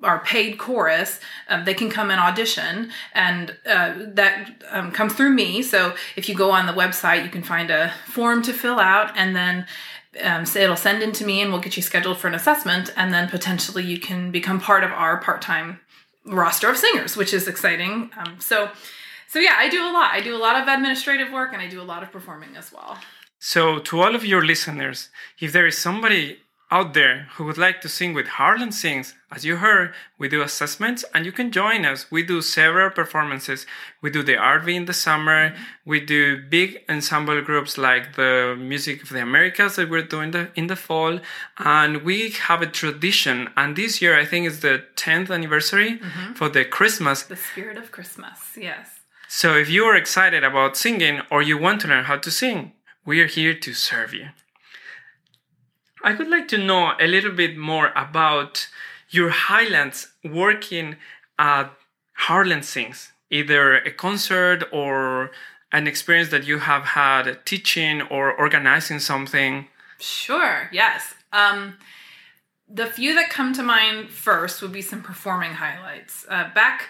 our 0.02 0.20
paid 0.20 0.58
chorus, 0.58 1.20
um, 1.48 1.64
they 1.64 1.74
can 1.74 1.90
come 1.90 2.10
and 2.10 2.20
audition, 2.20 2.90
and 3.14 3.56
uh, 3.66 3.94
that 3.98 4.62
um, 4.70 4.90
comes 4.90 5.14
through 5.14 5.30
me. 5.30 5.62
So 5.62 5.94
if 6.16 6.28
you 6.28 6.34
go 6.34 6.50
on 6.50 6.66
the 6.66 6.72
website, 6.72 7.24
you 7.24 7.30
can 7.30 7.42
find 7.42 7.70
a 7.70 7.92
form 8.06 8.42
to 8.42 8.52
fill 8.52 8.78
out, 8.78 9.12
and 9.16 9.34
then 9.34 9.66
um, 10.22 10.44
so 10.44 10.60
it'll 10.60 10.76
send 10.76 11.02
in 11.02 11.12
to 11.12 11.24
me, 11.24 11.40
and 11.40 11.50
we'll 11.50 11.60
get 11.60 11.76
you 11.76 11.82
scheduled 11.82 12.18
for 12.18 12.28
an 12.28 12.34
assessment, 12.34 12.92
and 12.96 13.12
then 13.14 13.28
potentially 13.28 13.84
you 13.84 13.98
can 13.98 14.30
become 14.30 14.60
part 14.60 14.84
of 14.84 14.90
our 14.90 15.16
part-time 15.18 15.80
roster 16.26 16.68
of 16.68 16.76
singers, 16.76 17.16
which 17.16 17.32
is 17.32 17.48
exciting. 17.48 18.10
Um, 18.16 18.38
so, 18.38 18.70
so 19.26 19.38
yeah, 19.38 19.54
I 19.56 19.68
do 19.68 19.82
a 19.82 19.92
lot. 19.92 20.12
I 20.12 20.20
do 20.20 20.36
a 20.36 20.38
lot 20.38 20.60
of 20.60 20.68
administrative 20.68 21.32
work, 21.32 21.52
and 21.52 21.62
I 21.62 21.68
do 21.68 21.80
a 21.80 21.84
lot 21.84 22.02
of 22.02 22.12
performing 22.12 22.56
as 22.56 22.72
well. 22.72 22.98
So, 23.38 23.78
to 23.78 24.00
all 24.00 24.14
of 24.14 24.24
your 24.24 24.44
listeners, 24.44 25.08
if 25.40 25.52
there 25.52 25.66
is 25.66 25.78
somebody 25.78 26.38
out 26.72 26.94
there 26.94 27.28
who 27.34 27.44
would 27.44 27.58
like 27.58 27.82
to 27.82 27.88
sing 27.88 28.14
with 28.14 28.26
Heartland 28.38 28.72
Sings, 28.72 29.14
as 29.30 29.44
you 29.44 29.56
heard, 29.56 29.92
we 30.18 30.26
do 30.26 30.40
assessments 30.40 31.04
and 31.12 31.26
you 31.26 31.30
can 31.30 31.52
join 31.52 31.84
us. 31.84 32.10
We 32.10 32.22
do 32.22 32.40
several 32.40 32.88
performances. 32.88 33.66
We 34.00 34.08
do 34.10 34.22
the 34.22 34.36
RV 34.36 34.74
in 34.74 34.86
the 34.86 34.94
summer. 34.94 35.54
We 35.84 36.00
do 36.00 36.42
big 36.42 36.78
ensemble 36.88 37.42
groups 37.42 37.76
like 37.76 38.16
the 38.16 38.56
Music 38.58 39.02
of 39.02 39.10
the 39.10 39.20
Americas 39.20 39.76
that 39.76 39.90
we're 39.90 40.02
doing 40.14 40.30
the, 40.30 40.48
in 40.54 40.68
the 40.68 40.76
fall. 40.76 41.20
And 41.58 42.02
we 42.02 42.30
have 42.48 42.62
a 42.62 42.66
tradition. 42.66 43.50
And 43.54 43.76
this 43.76 44.00
year, 44.00 44.18
I 44.18 44.24
think 44.24 44.46
is 44.46 44.60
the 44.60 44.84
10th 44.96 45.30
anniversary 45.30 45.98
mm-hmm. 45.98 46.32
for 46.32 46.48
the 46.48 46.64
Christmas. 46.64 47.22
The 47.22 47.36
spirit 47.36 47.76
of 47.76 47.92
Christmas, 47.92 48.38
yes. 48.56 49.00
So 49.28 49.56
if 49.56 49.68
you 49.68 49.84
are 49.84 49.96
excited 49.96 50.42
about 50.42 50.78
singing 50.78 51.20
or 51.30 51.42
you 51.42 51.58
want 51.58 51.82
to 51.82 51.88
learn 51.88 52.04
how 52.04 52.16
to 52.16 52.30
sing, 52.30 52.72
we 53.04 53.20
are 53.20 53.26
here 53.26 53.52
to 53.52 53.74
serve 53.74 54.14
you. 54.14 54.28
I 56.04 56.14
would 56.14 56.28
like 56.28 56.48
to 56.48 56.58
know 56.58 56.92
a 57.00 57.06
little 57.06 57.32
bit 57.32 57.56
more 57.56 57.92
about 57.94 58.68
your 59.10 59.30
highlights 59.30 60.08
working 60.24 60.96
at 61.38 61.70
Heartland 62.26 62.64
Sings, 62.64 63.12
either 63.30 63.76
a 63.76 63.90
concert 63.90 64.64
or 64.72 65.30
an 65.72 65.86
experience 65.86 66.30
that 66.30 66.44
you 66.44 66.58
have 66.58 66.84
had 66.84 67.44
teaching 67.46 68.02
or 68.02 68.32
organizing 68.32 68.98
something? 68.98 69.68
Sure, 69.98 70.68
yes. 70.72 71.14
Um, 71.32 71.78
the 72.68 72.86
few 72.86 73.14
that 73.14 73.30
come 73.30 73.52
to 73.54 73.62
mind 73.62 74.10
first 74.10 74.60
would 74.62 74.72
be 74.72 74.82
some 74.82 75.02
performing 75.02 75.52
highlights. 75.52 76.26
Uh, 76.28 76.50
back 76.54 76.88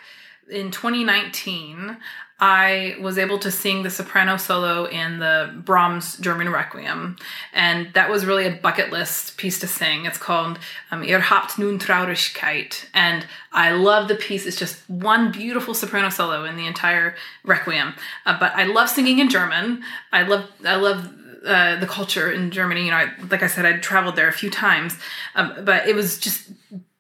in 0.51 0.71
2019, 0.71 1.97
I 2.43 2.97
was 3.01 3.19
able 3.19 3.39
to 3.39 3.53
sing 3.53 3.85
the 3.85 3.91
soprano 3.91 4.37
solo 4.37 4.87
in 4.87 5.21
the 5.21 5.55
Brahms 5.65 6.19
German 6.19 6.49
Requiem. 6.49 7.17
And 7.53 7.95
that 7.95 8.11
was 8.11 8.27
really 8.27 8.47
a 8.47 8.51
bucket 8.51 8.91
list 8.91 9.37
piece 9.37 9.61
to 9.61 9.69
sing. 9.69 10.07
It's 10.07 10.19
called 10.19 10.59
um, 10.91 11.05
Ihr 11.05 11.21
habt 11.21 11.57
nun 11.57 11.79
Traurigkeit. 11.79 12.87
And 12.93 13.25
I 13.53 13.71
love 13.71 14.09
the 14.09 14.17
piece. 14.17 14.45
It's 14.45 14.59
just 14.59 14.91
one 14.91 15.31
beautiful 15.31 15.73
soprano 15.73 16.09
solo 16.09 16.45
in 16.45 16.57
the 16.57 16.67
entire 16.67 17.15
Requiem. 17.45 17.95
Uh, 18.27 18.37
but 18.41 18.53
I 18.57 18.65
love 18.65 18.89
singing 18.89 19.21
in 19.21 19.31
German. 19.31 19.85
I 20.13 20.23
love, 20.23 20.51
I 20.67 20.75
love 20.75 21.15
uh, 21.47 21.77
the 21.77 21.87
culture 21.87 22.29
in 22.29 22.51
Germany. 22.51 22.87
You 22.87 22.91
know, 22.91 22.97
I, 22.97 23.13
like 23.31 23.45
I 23.45 23.47
said, 23.47 23.67
I'd 23.67 23.85
traveled 23.85 24.17
there 24.17 24.29
a 24.29 24.33
few 24.33 24.51
times, 24.51 24.99
um, 25.37 25.65
but 25.65 25.87
it 25.87 25.95
was 25.95 26.19
just 26.19 26.51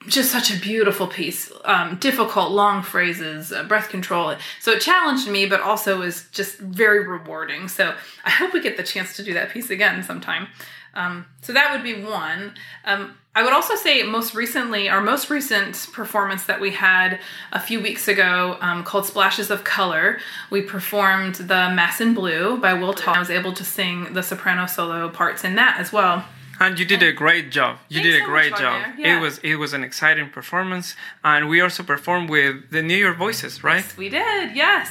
just 0.08 0.30
such 0.30 0.54
a 0.54 0.58
beautiful 0.58 1.06
piece. 1.06 1.50
Um, 1.64 1.96
difficult, 1.96 2.52
long 2.52 2.82
phrases, 2.82 3.52
uh, 3.52 3.64
breath 3.64 3.88
control. 3.88 4.34
So 4.60 4.72
it 4.72 4.80
challenged 4.80 5.28
me, 5.28 5.46
but 5.46 5.60
also 5.60 5.98
was 5.98 6.26
just 6.32 6.58
very 6.58 7.06
rewarding. 7.06 7.68
So 7.68 7.94
I 8.24 8.30
hope 8.30 8.52
we 8.52 8.60
get 8.60 8.76
the 8.76 8.82
chance 8.82 9.16
to 9.16 9.22
do 9.22 9.34
that 9.34 9.50
piece 9.50 9.70
again 9.70 10.02
sometime. 10.02 10.48
Um, 10.94 11.26
so 11.40 11.52
that 11.52 11.72
would 11.72 11.82
be 11.82 12.02
one. 12.02 12.54
Um, 12.84 13.14
I 13.34 13.42
would 13.42 13.54
also 13.54 13.76
say 13.76 14.02
most 14.02 14.34
recently, 14.34 14.90
our 14.90 15.00
most 15.00 15.30
recent 15.30 15.88
performance 15.92 16.44
that 16.44 16.60
we 16.60 16.70
had 16.70 17.18
a 17.50 17.58
few 17.58 17.80
weeks 17.80 18.06
ago 18.06 18.58
um, 18.60 18.84
called 18.84 19.06
Splashes 19.06 19.50
of 19.50 19.64
Color, 19.64 20.18
we 20.50 20.60
performed 20.60 21.36
the 21.36 21.70
Mass 21.70 22.02
in 22.02 22.12
Blue 22.12 22.58
by 22.58 22.74
Will 22.74 22.92
Todd. 22.92 23.16
I 23.16 23.20
was 23.20 23.30
able 23.30 23.54
to 23.54 23.64
sing 23.64 24.12
the 24.12 24.22
soprano 24.22 24.66
solo 24.66 25.08
parts 25.08 25.44
in 25.44 25.54
that 25.54 25.80
as 25.80 25.92
well. 25.92 26.26
And 26.62 26.78
you 26.78 26.84
did 26.84 27.02
a 27.02 27.12
great 27.12 27.50
job. 27.50 27.78
You 27.88 28.00
did 28.02 28.14
a 28.14 28.24
so 28.24 28.26
great 28.26 28.54
job. 28.56 28.76
Yeah. 28.96 29.18
It 29.18 29.20
was 29.20 29.38
it 29.38 29.56
was 29.56 29.72
an 29.72 29.82
exciting 29.82 30.28
performance, 30.30 30.94
and 31.24 31.48
we 31.48 31.60
also 31.60 31.82
performed 31.82 32.30
with 32.30 32.70
the 32.70 32.82
New 32.82 32.96
York 32.96 33.16
Voices, 33.18 33.64
right? 33.64 33.84
Yes, 33.84 33.96
We 33.96 34.08
did, 34.08 34.54
yes. 34.54 34.86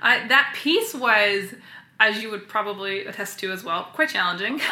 I, 0.00 0.26
that 0.28 0.46
piece 0.56 0.94
was, 0.94 1.54
as 2.00 2.22
you 2.22 2.30
would 2.32 2.48
probably 2.48 3.04
attest 3.06 3.38
to 3.40 3.52
as 3.52 3.62
well, 3.62 3.84
quite 3.92 4.08
challenging. 4.08 4.60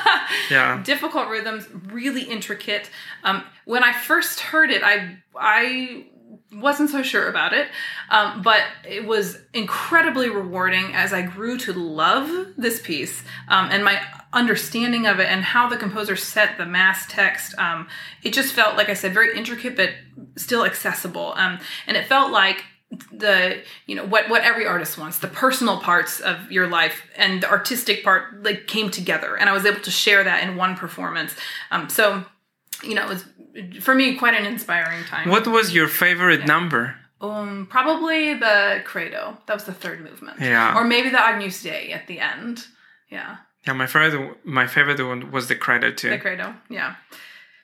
Yeah. 0.51 0.83
Difficult 0.83 1.29
rhythms, 1.29 1.69
really 1.87 2.23
intricate. 2.23 2.91
Um, 3.23 3.45
when 3.67 3.85
I 3.85 3.93
first 3.93 4.41
heard 4.41 4.71
it, 4.71 4.83
I 4.83 5.19
I 5.37 6.07
wasn't 6.53 6.91
so 6.91 7.03
sure 7.03 7.29
about 7.29 7.53
it, 7.53 7.69
um, 8.11 8.43
but 8.43 8.63
it 8.89 9.05
was 9.05 9.39
incredibly 9.55 10.29
rewarding 10.29 10.95
as 10.95 11.13
I 11.13 11.23
grew 11.23 11.59
to 11.59 11.73
love 11.73 12.55
this 12.57 12.81
piece 12.81 13.23
um, 13.49 13.69
and 13.71 13.85
my 13.85 14.01
understanding 14.33 15.07
of 15.07 15.19
it 15.21 15.29
and 15.29 15.43
how 15.43 15.69
the 15.69 15.77
composer 15.77 16.17
set 16.17 16.57
the 16.59 16.67
mass 16.67 17.07
text. 17.09 17.57
Um, 17.59 17.89
it 18.23 18.33
just 18.33 18.53
felt, 18.53 18.77
like 18.77 18.89
I 18.89 18.95
said, 18.95 19.15
very 19.15 19.37
intricate 19.37 19.77
but 19.77 19.91
still 20.37 20.65
accessible, 20.65 21.35
um, 21.37 21.59
and 21.87 21.97
it 21.97 22.07
felt 22.07 22.33
like 22.33 22.65
the 23.13 23.63
you 23.87 23.95
know 23.95 24.05
what 24.05 24.29
what 24.29 24.43
every 24.43 24.67
artist 24.67 24.99
wants 24.99 25.21
the 25.21 25.29
personal 25.29 25.79
parts 25.79 26.19
of 26.19 26.51
your 26.51 26.67
life 26.67 27.03
and 27.17 27.41
the 27.41 27.49
artistic 27.49 28.03
part 28.03 28.43
like 28.43 28.67
came 28.67 28.91
together 28.91 29.37
and 29.37 29.49
i 29.49 29.53
was 29.53 29.65
able 29.65 29.79
to 29.79 29.93
share 29.93 30.25
that 30.25 30.43
in 30.43 30.57
one 30.57 30.75
performance 30.75 31.37
um 31.71 31.89
so 31.89 32.25
you 32.83 32.95
know 32.95 33.05
it 33.05 33.09
was 33.09 33.25
for 33.83 33.95
me 33.95 34.17
quite 34.17 34.35
an 34.35 34.47
inspiring 34.47 35.05
time. 35.05 35.29
What 35.29 35.47
was 35.47 35.75
your 35.75 35.89
favorite 35.89 36.47
number? 36.47 36.97
um 37.21 37.67
probably 37.71 38.35
the 38.35 38.83
credo. 38.85 39.37
That 39.47 39.55
was 39.55 39.65
the 39.65 39.75
third 39.75 40.01
movement. 40.03 40.41
Yeah. 40.41 40.75
or 40.77 40.85
maybe 40.85 41.11
the 41.11 41.21
agnus 41.21 41.63
dei 41.63 41.93
at 41.93 42.07
the 42.07 42.19
end. 42.19 42.67
Yeah. 43.11 43.39
Yeah, 43.67 43.75
my 43.75 43.87
favorite 43.87 44.39
my 44.45 44.67
favorite 44.67 45.05
one 45.05 45.31
was 45.31 45.49
the 45.49 45.55
credo 45.55 45.93
too. 45.93 46.11
the 46.11 46.19
credo 46.19 46.55
yeah. 46.69 46.97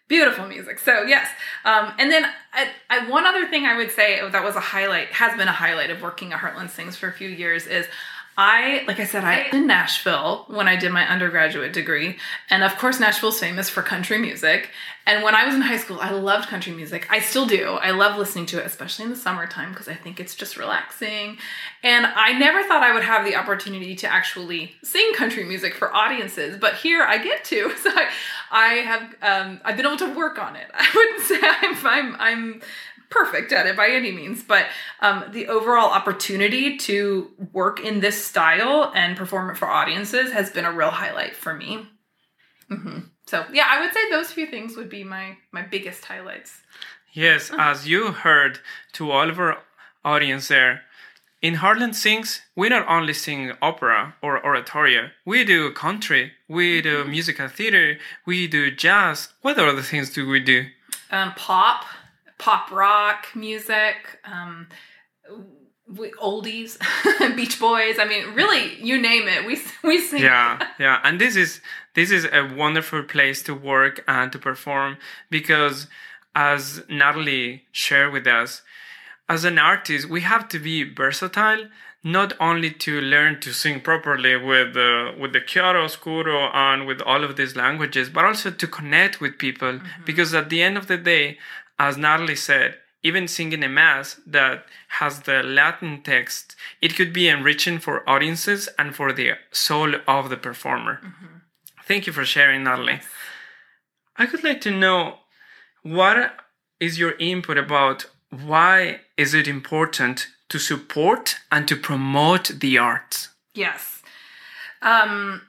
Beautiful 0.09 0.47
music. 0.47 0.79
So 0.79 1.03
yes. 1.03 1.29
Um, 1.65 1.93
and 1.99 2.13
then 2.13 2.27
I, 2.53 2.69
I, 2.89 3.11
one 3.11 3.27
other 3.27 3.49
thing 3.49 3.67
i 3.67 3.77
would 3.77 3.91
say 3.91 4.21
that 4.29 4.45
was 4.45 4.57
a 4.57 4.61
highlight 4.61 5.09
has 5.09 5.37
been 5.37 5.49
a 5.49 5.53
highlight 5.53 5.91
of 5.91 6.03
working 6.03 6.33
at 6.33 6.41
heartland 6.41 6.71
sings 6.71 6.97
for 6.97 7.09
a 7.09 7.13
few 7.13 7.29
years 7.29 7.67
is 7.67 7.87
I, 8.39 8.85
like 8.87 9.01
I 9.01 9.05
said, 9.05 9.25
I 9.25 9.45
was 9.45 9.55
in 9.55 9.67
Nashville 9.67 10.45
when 10.49 10.69
I 10.69 10.77
did 10.77 10.93
my 10.93 11.09
undergraduate 11.09 11.73
degree. 11.73 12.19
And 12.51 12.63
of 12.63 12.77
course, 12.77 13.01
Nashville's 13.01 13.41
famous 13.41 13.71
for 13.71 13.83
country 13.83 14.19
music. 14.19 14.71
And 15.07 15.23
when 15.23 15.35
I 15.35 15.47
was 15.47 15.55
in 15.55 15.63
high 15.63 15.79
school, 15.79 16.01
I 16.01 16.11
loved 16.11 16.49
country 16.49 16.73
music. 16.73 17.07
I 17.09 17.21
still 17.21 17.47
do. 17.47 17.79
I 17.81 17.93
love 17.93 18.19
listening 18.19 18.45
to 18.47 18.59
it, 18.59 18.67
especially 18.67 19.05
in 19.05 19.11
the 19.11 19.17
summertime, 19.17 19.71
because 19.71 19.89
I 19.89 19.95
think 19.95 20.21
it's 20.21 20.35
just 20.35 20.59
relaxing. 20.59 21.39
And 21.83 22.05
I 22.05 22.33
never 22.39 22.63
thought 22.65 22.83
I 22.83 22.93
would 22.93 23.05
have 23.05 23.25
the 23.25 23.37
opportunity 23.37 23.95
to 23.97 24.13
actually 24.13 24.75
sing 24.83 25.15
country 25.15 25.45
music 25.45 25.75
for 25.75 25.95
audiences, 25.95 26.59
but 26.59 26.75
here 26.75 27.03
I 27.03 27.19
get 27.19 27.45
to. 27.45 27.73
So 27.87 27.93
I, 27.93 28.11
I 28.51 28.69
have, 28.79 29.15
um, 29.23 29.61
I've 29.65 29.77
been 29.77 29.87
able 29.87 29.97
to 29.99 30.13
work 30.13 30.41
on 30.41 30.57
it. 30.57 30.67
I 30.75 30.91
wouldn't 30.93 31.23
say 31.23 31.39
I'm, 31.41 31.87
I'm, 31.87 32.17
I'm 32.19 32.63
perfect 33.11 33.53
at 33.53 33.67
it 33.67 33.77
by 33.77 33.89
any 33.89 34.13
means, 34.13 34.43
but 34.43 34.67
um, 35.01 35.25
the 35.33 35.49
overall 35.49 35.91
opportunity 35.91 36.77
to 36.79 37.31
work 37.53 37.81
in 37.81 38.01
this 38.01 38.25
style 38.25 38.93
and 38.95 39.17
perform 39.17 39.51
it 39.51 39.57
for 39.57 39.69
audiences 39.69 40.33
has 40.33 40.51
been 40.51 40.65
a 40.65 40.73
real 40.73 40.91
highlight 40.91 41.35
for 41.37 41.55
me. 41.55 41.87
hmm 42.69 43.01
So 43.27 43.45
yeah, 43.53 43.67
I 43.69 43.81
would 43.81 43.93
say 43.93 44.11
those 44.11 44.33
few 44.33 44.47
things 44.47 44.77
would 44.77 44.89
be 44.89 45.05
my 45.05 45.37
my 45.53 45.63
biggest 45.63 46.05
highlights. 46.05 46.63
Yes, 47.13 47.51
as 47.57 47.89
you 47.89 48.13
heard 48.13 48.61
to 48.93 49.11
all 49.11 49.31
of 49.31 49.39
our 49.39 49.59
audience 50.05 50.49
there, 50.49 50.83
in 51.43 51.55
Heartland 51.57 51.95
Sings, 51.95 52.41
we 52.57 52.69
not 52.69 52.89
only 52.89 53.13
sing 53.13 53.53
opera 53.63 54.17
or 54.23 54.45
oratorio, 54.45 55.11
we 55.25 55.45
do 55.45 55.71
country, 55.71 56.33
we 56.49 56.83
do 56.83 57.05
musical 57.05 57.49
theater, 57.49 57.99
we 58.25 58.47
do 58.47 58.71
jazz. 58.71 59.29
What 59.43 59.59
other 59.59 59.83
things 59.83 60.11
do 60.11 60.29
we 60.29 60.41
do? 60.41 60.67
Um, 61.11 61.33
pop, 61.35 61.85
pop 62.39 62.71
rock 62.71 63.29
music. 63.35 63.97
Um, 64.25 64.69
we, 65.89 66.11
oldies, 66.13 66.79
Beach 67.37 67.61
Boys. 67.61 67.99
I 67.99 68.05
mean, 68.07 68.35
really, 68.35 68.75
you 68.83 69.01
name 69.01 69.29
it, 69.29 69.47
we 69.47 69.61
we 69.89 70.01
sing. 70.01 70.23
yeah 70.23 70.67
yeah 70.79 71.01
and 71.05 71.21
this 71.21 71.37
is 71.37 71.61
this 71.95 72.11
is 72.11 72.25
a 72.33 72.43
wonderful 72.57 73.03
place 73.05 73.43
to 73.45 73.55
work 73.55 74.03
and 74.09 74.33
to 74.33 74.39
perform 74.39 74.99
because 75.31 75.87
as 76.35 76.83
natalie 76.89 77.65
shared 77.73 78.13
with 78.13 78.27
us 78.27 78.63
as 79.29 79.45
an 79.45 79.59
artist 79.59 80.09
we 80.11 80.21
have 80.23 80.49
to 80.49 80.59
be 80.59 80.83
versatile 80.83 81.67
not 82.03 82.33
only 82.41 82.71
to 82.71 83.01
learn 83.01 83.41
to 83.41 83.53
sing 83.53 83.81
properly 83.81 84.37
with 84.37 84.75
the 84.75 85.15
with 85.21 85.33
the 85.33 85.41
chiaroscuro 85.41 86.51
and 86.55 86.87
with 86.87 87.01
all 87.03 87.23
of 87.25 87.37
these 87.37 87.55
languages 87.57 88.11
but 88.11 88.25
also 88.25 88.51
to 88.51 88.67
connect 88.67 89.21
with 89.21 89.39
people 89.39 89.81
because 90.05 90.35
at 90.35 90.51
the 90.51 90.63
end 90.63 90.77
of 90.77 90.89
the 90.89 90.97
day 90.99 91.39
as 91.79 91.97
natalie 91.97 92.37
said 92.37 92.77
even 93.07 93.29
singing 93.29 93.63
a 93.63 93.69
mass 93.69 94.21
that 94.27 94.67
has 94.99 95.21
the 95.21 95.41
Latin 95.41 96.03
text, 96.03 96.57
it 96.83 96.97
could 96.97 97.13
be 97.13 97.29
enriching 97.29 97.79
for 97.79 98.09
audiences 98.09 98.69
and 98.81 98.97
for 98.97 99.13
the 99.13 99.35
soul 99.53 99.95
of 100.09 100.29
the 100.29 100.37
performer. 100.37 101.01
Thank 101.85 102.09
you 102.09 102.13
for 102.13 102.25
sharing, 102.25 102.65
Natalie. 102.65 103.01
I 104.17 104.25
would 104.25 104.43
like 104.43 104.61
to 104.63 104.73
know 104.73 105.19
what 105.85 106.37
is 106.81 106.99
your 106.99 107.13
input 107.19 107.59
about 107.59 108.07
why 108.31 109.03
is 109.17 109.35
it 109.35 109.47
important 109.47 110.27
to 110.49 110.59
support 110.59 111.37
and 111.53 111.69
to 111.69 111.77
promote 111.77 112.59
the 112.61 112.77
arts? 112.77 113.29
Yes. 113.55 114.03
Um 114.83 115.43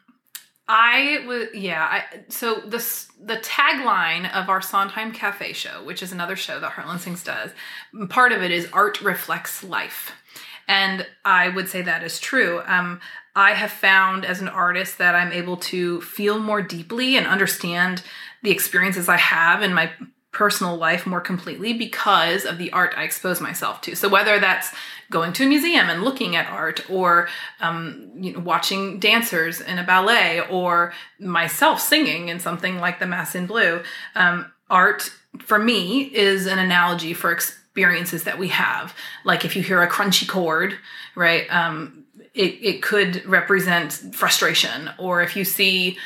I 0.69 1.23
was 1.25 1.47
yeah, 1.53 1.83
I 1.83 2.03
so 2.27 2.55
the 2.55 2.83
the 3.21 3.37
tagline 3.37 4.31
of 4.33 4.49
our 4.49 4.61
Sondheim 4.61 5.13
Cafe 5.13 5.53
show, 5.53 5.83
which 5.83 6.03
is 6.03 6.11
another 6.11 6.35
show 6.35 6.59
that 6.59 6.71
Heartland 6.71 6.99
Sings 6.99 7.23
does, 7.23 7.51
part 8.09 8.31
of 8.33 8.41
it 8.41 8.51
is 8.51 8.67
art 8.73 9.01
reflects 9.01 9.63
life. 9.63 10.11
And 10.67 11.07
I 11.23 11.47
would 11.47 11.69
say 11.69 11.81
that 11.81 12.03
is 12.03 12.19
true. 12.19 12.61
Um, 12.65 12.99
I 13.35 13.51
have 13.53 13.71
found 13.71 14.25
as 14.25 14.41
an 14.41 14.49
artist 14.49 14.97
that 14.97 15.15
I'm 15.15 15.31
able 15.31 15.55
to 15.57 16.01
feel 16.01 16.39
more 16.39 16.61
deeply 16.61 17.15
and 17.15 17.25
understand 17.25 18.03
the 18.43 18.51
experiences 18.51 19.07
I 19.07 19.17
have 19.17 19.61
in 19.63 19.73
my 19.73 19.91
personal 20.37 20.75
life 20.75 21.07
more 21.07 21.19
completely 21.19 21.73
because 21.73 22.45
of 22.45 22.59
the 22.59 22.71
art 22.71 22.93
I 22.95 23.03
expose 23.03 23.41
myself 23.41 23.81
to. 23.81 23.95
So 23.95 24.07
whether 24.07 24.39
that's 24.39 24.71
going 25.09 25.33
to 25.33 25.45
a 25.45 25.47
museum 25.47 25.89
and 25.89 26.03
looking 26.03 26.35
at 26.35 26.47
art, 26.47 26.87
or 26.91 27.27
um, 27.59 28.11
you 28.15 28.33
know, 28.33 28.39
watching 28.39 28.99
dancers 28.99 29.61
in 29.61 29.79
a 29.79 29.83
ballet, 29.83 30.41
or 30.47 30.93
myself 31.19 31.81
singing 31.81 32.29
in 32.29 32.39
something 32.39 32.77
like 32.77 32.99
the 32.99 33.07
Mass 33.07 33.33
in 33.33 33.47
Blue, 33.47 33.81
um, 34.13 34.51
art 34.69 35.11
for 35.39 35.57
me 35.57 36.03
is 36.03 36.45
an 36.45 36.59
analogy 36.59 37.15
for 37.15 37.31
experiences 37.31 38.25
that 38.25 38.37
we 38.37 38.49
have. 38.49 38.93
Like 39.25 39.43
if 39.43 39.55
you 39.55 39.63
hear 39.63 39.81
a 39.81 39.89
crunchy 39.89 40.27
chord, 40.27 40.77
right? 41.15 41.47
Um, 41.49 42.05
it, 42.35 42.59
it 42.61 42.83
could 42.83 43.25
represent 43.25 43.91
frustration, 44.13 44.91
or 44.99 45.23
if 45.23 45.35
you 45.35 45.43
see 45.43 45.97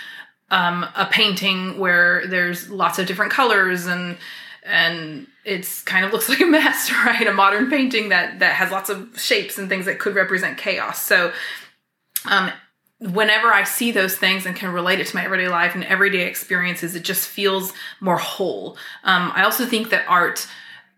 um, 0.52 0.84
a 0.96 1.08
painting 1.10 1.80
where 1.80 2.28
there's 2.28 2.70
lots 2.70 3.00
of 3.00 3.08
different 3.08 3.32
colors 3.32 3.88
and 3.88 4.18
and 4.64 5.26
it's 5.44 5.82
kind 5.82 6.06
of 6.06 6.12
looks 6.12 6.30
like 6.30 6.42
a 6.42 6.46
mess, 6.46 6.92
right? 6.92 7.26
A 7.26 7.34
modern 7.34 7.70
painting 7.70 8.10
that 8.10 8.40
that 8.40 8.54
has 8.54 8.72
lots 8.72 8.90
of 8.90 9.20
shapes 9.20 9.58
and 9.58 9.68
things 9.70 9.86
that 9.86 9.98
could 9.98 10.14
represent 10.14 10.58
chaos. 10.58 11.02
So, 11.02 11.32
um, 12.26 12.52
whenever 13.00 13.48
I 13.48 13.64
see 13.64 13.92
those 13.92 14.16
things 14.16 14.46
and 14.46 14.56
can 14.56 14.72
relate 14.72 15.00
it 15.00 15.08
to 15.08 15.16
my 15.16 15.26
everyday 15.26 15.48
life 15.48 15.74
and 15.74 15.84
everyday 15.86 16.28
experiences, 16.28 16.96
it 16.96 17.04
just 17.04 17.28
feels 17.28 17.74
more 18.00 18.18
whole. 18.18 18.78
Um, 19.04 19.32
I 19.34 19.44
also 19.44 19.66
think 19.66 19.90
that 19.90 20.06
art 20.08 20.48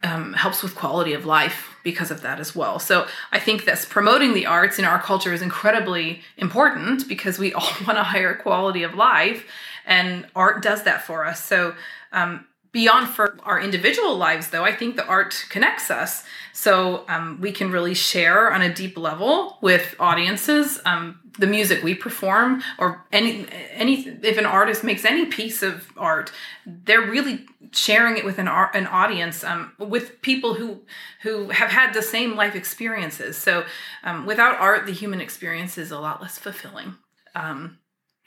um, 0.04 0.34
helps 0.34 0.62
with 0.62 0.76
quality 0.76 1.14
of 1.14 1.26
life 1.26 1.70
because 1.84 2.12
of 2.12 2.22
that 2.22 2.40
as 2.40 2.56
well. 2.56 2.80
So 2.80 3.08
I 3.32 3.40
think 3.40 3.66
that 3.66 3.86
promoting 3.90 4.34
the 4.34 4.46
arts 4.46 4.80
in 4.80 4.86
our 4.86 5.02
culture 5.02 5.34
is 5.34 5.42
incredibly 5.42 6.22
important 6.38 7.08
because 7.08 7.40
we 7.40 7.54
all 7.54 7.70
want 7.86 7.98
a 7.98 8.04
higher 8.04 8.36
quality 8.36 8.84
of 8.84 8.94
life, 8.96 9.46
and 9.86 10.28
art 10.36 10.62
does 10.62 10.84
that 10.84 11.06
for 11.06 11.26
us. 11.26 11.44
So 11.44 11.76
um, 12.12 12.46
beyond 12.74 13.08
for 13.08 13.38
our 13.44 13.62
individual 13.62 14.18
lives 14.18 14.50
though 14.50 14.66
i 14.66 14.76
think 14.76 14.98
the 14.98 15.06
art 15.06 15.46
connects 15.50 15.90
us. 15.90 16.24
So 16.56 17.04
um, 17.08 17.40
we 17.42 17.52
can 17.52 17.72
really 17.72 17.96
share 17.96 18.52
on 18.54 18.62
a 18.62 18.72
deep 18.72 18.96
level 18.96 19.58
with 19.62 19.96
audiences 20.00 20.80
um, 20.86 21.20
the 21.40 21.48
music 21.48 21.84
we 21.84 21.96
perform 21.96 22.62
or 22.78 23.04
any 23.12 23.48
any 23.72 24.08
if 24.22 24.38
an 24.38 24.46
artist 24.46 24.84
makes 24.84 25.04
any 25.04 25.26
piece 25.26 25.64
of 25.64 25.92
art 25.98 26.32
they're 26.66 27.02
really 27.02 27.46
sharing 27.72 28.18
it 28.18 28.24
with 28.24 28.38
an 28.38 28.48
art, 28.48 28.76
an 28.76 28.86
audience 28.86 29.44
um, 29.44 29.72
with 29.80 30.22
people 30.22 30.54
who 30.54 30.82
who 31.24 31.50
have 31.50 31.72
had 31.72 31.94
the 31.94 32.04
same 32.04 32.36
life 32.36 32.56
experiences. 32.56 33.36
So 33.38 33.66
um, 34.04 34.26
without 34.26 34.60
art 34.60 34.86
the 34.86 34.94
human 34.94 35.22
experience 35.22 35.78
is 35.78 35.92
a 35.92 36.00
lot 36.00 36.22
less 36.22 36.38
fulfilling. 36.38 36.96
Um, 37.34 37.80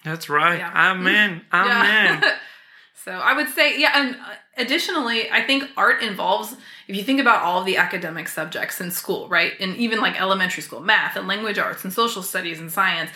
that's 0.04 0.28
right. 0.28 0.58
yeah. 0.58 0.90
amen. 0.92 1.42
Amen. 1.52 2.20
yeah. 2.22 2.36
So 3.04 3.12
I 3.12 3.34
would 3.34 3.48
say, 3.50 3.78
yeah, 3.78 3.92
and 3.94 4.16
uh, 4.16 4.34
additionally, 4.56 5.30
I 5.30 5.42
think 5.42 5.64
art 5.76 6.02
involves, 6.02 6.56
if 6.88 6.96
you 6.96 7.04
think 7.04 7.20
about 7.20 7.42
all 7.42 7.60
of 7.60 7.66
the 7.66 7.76
academic 7.76 8.26
subjects 8.26 8.80
in 8.80 8.90
school, 8.90 9.28
right? 9.28 9.52
And 9.60 9.76
even 9.76 10.00
like 10.00 10.20
elementary 10.20 10.62
school, 10.62 10.80
math 10.80 11.14
and 11.14 11.28
language 11.28 11.58
arts 11.58 11.84
and 11.84 11.92
social 11.92 12.22
studies 12.22 12.58
and 12.58 12.72
science, 12.72 13.10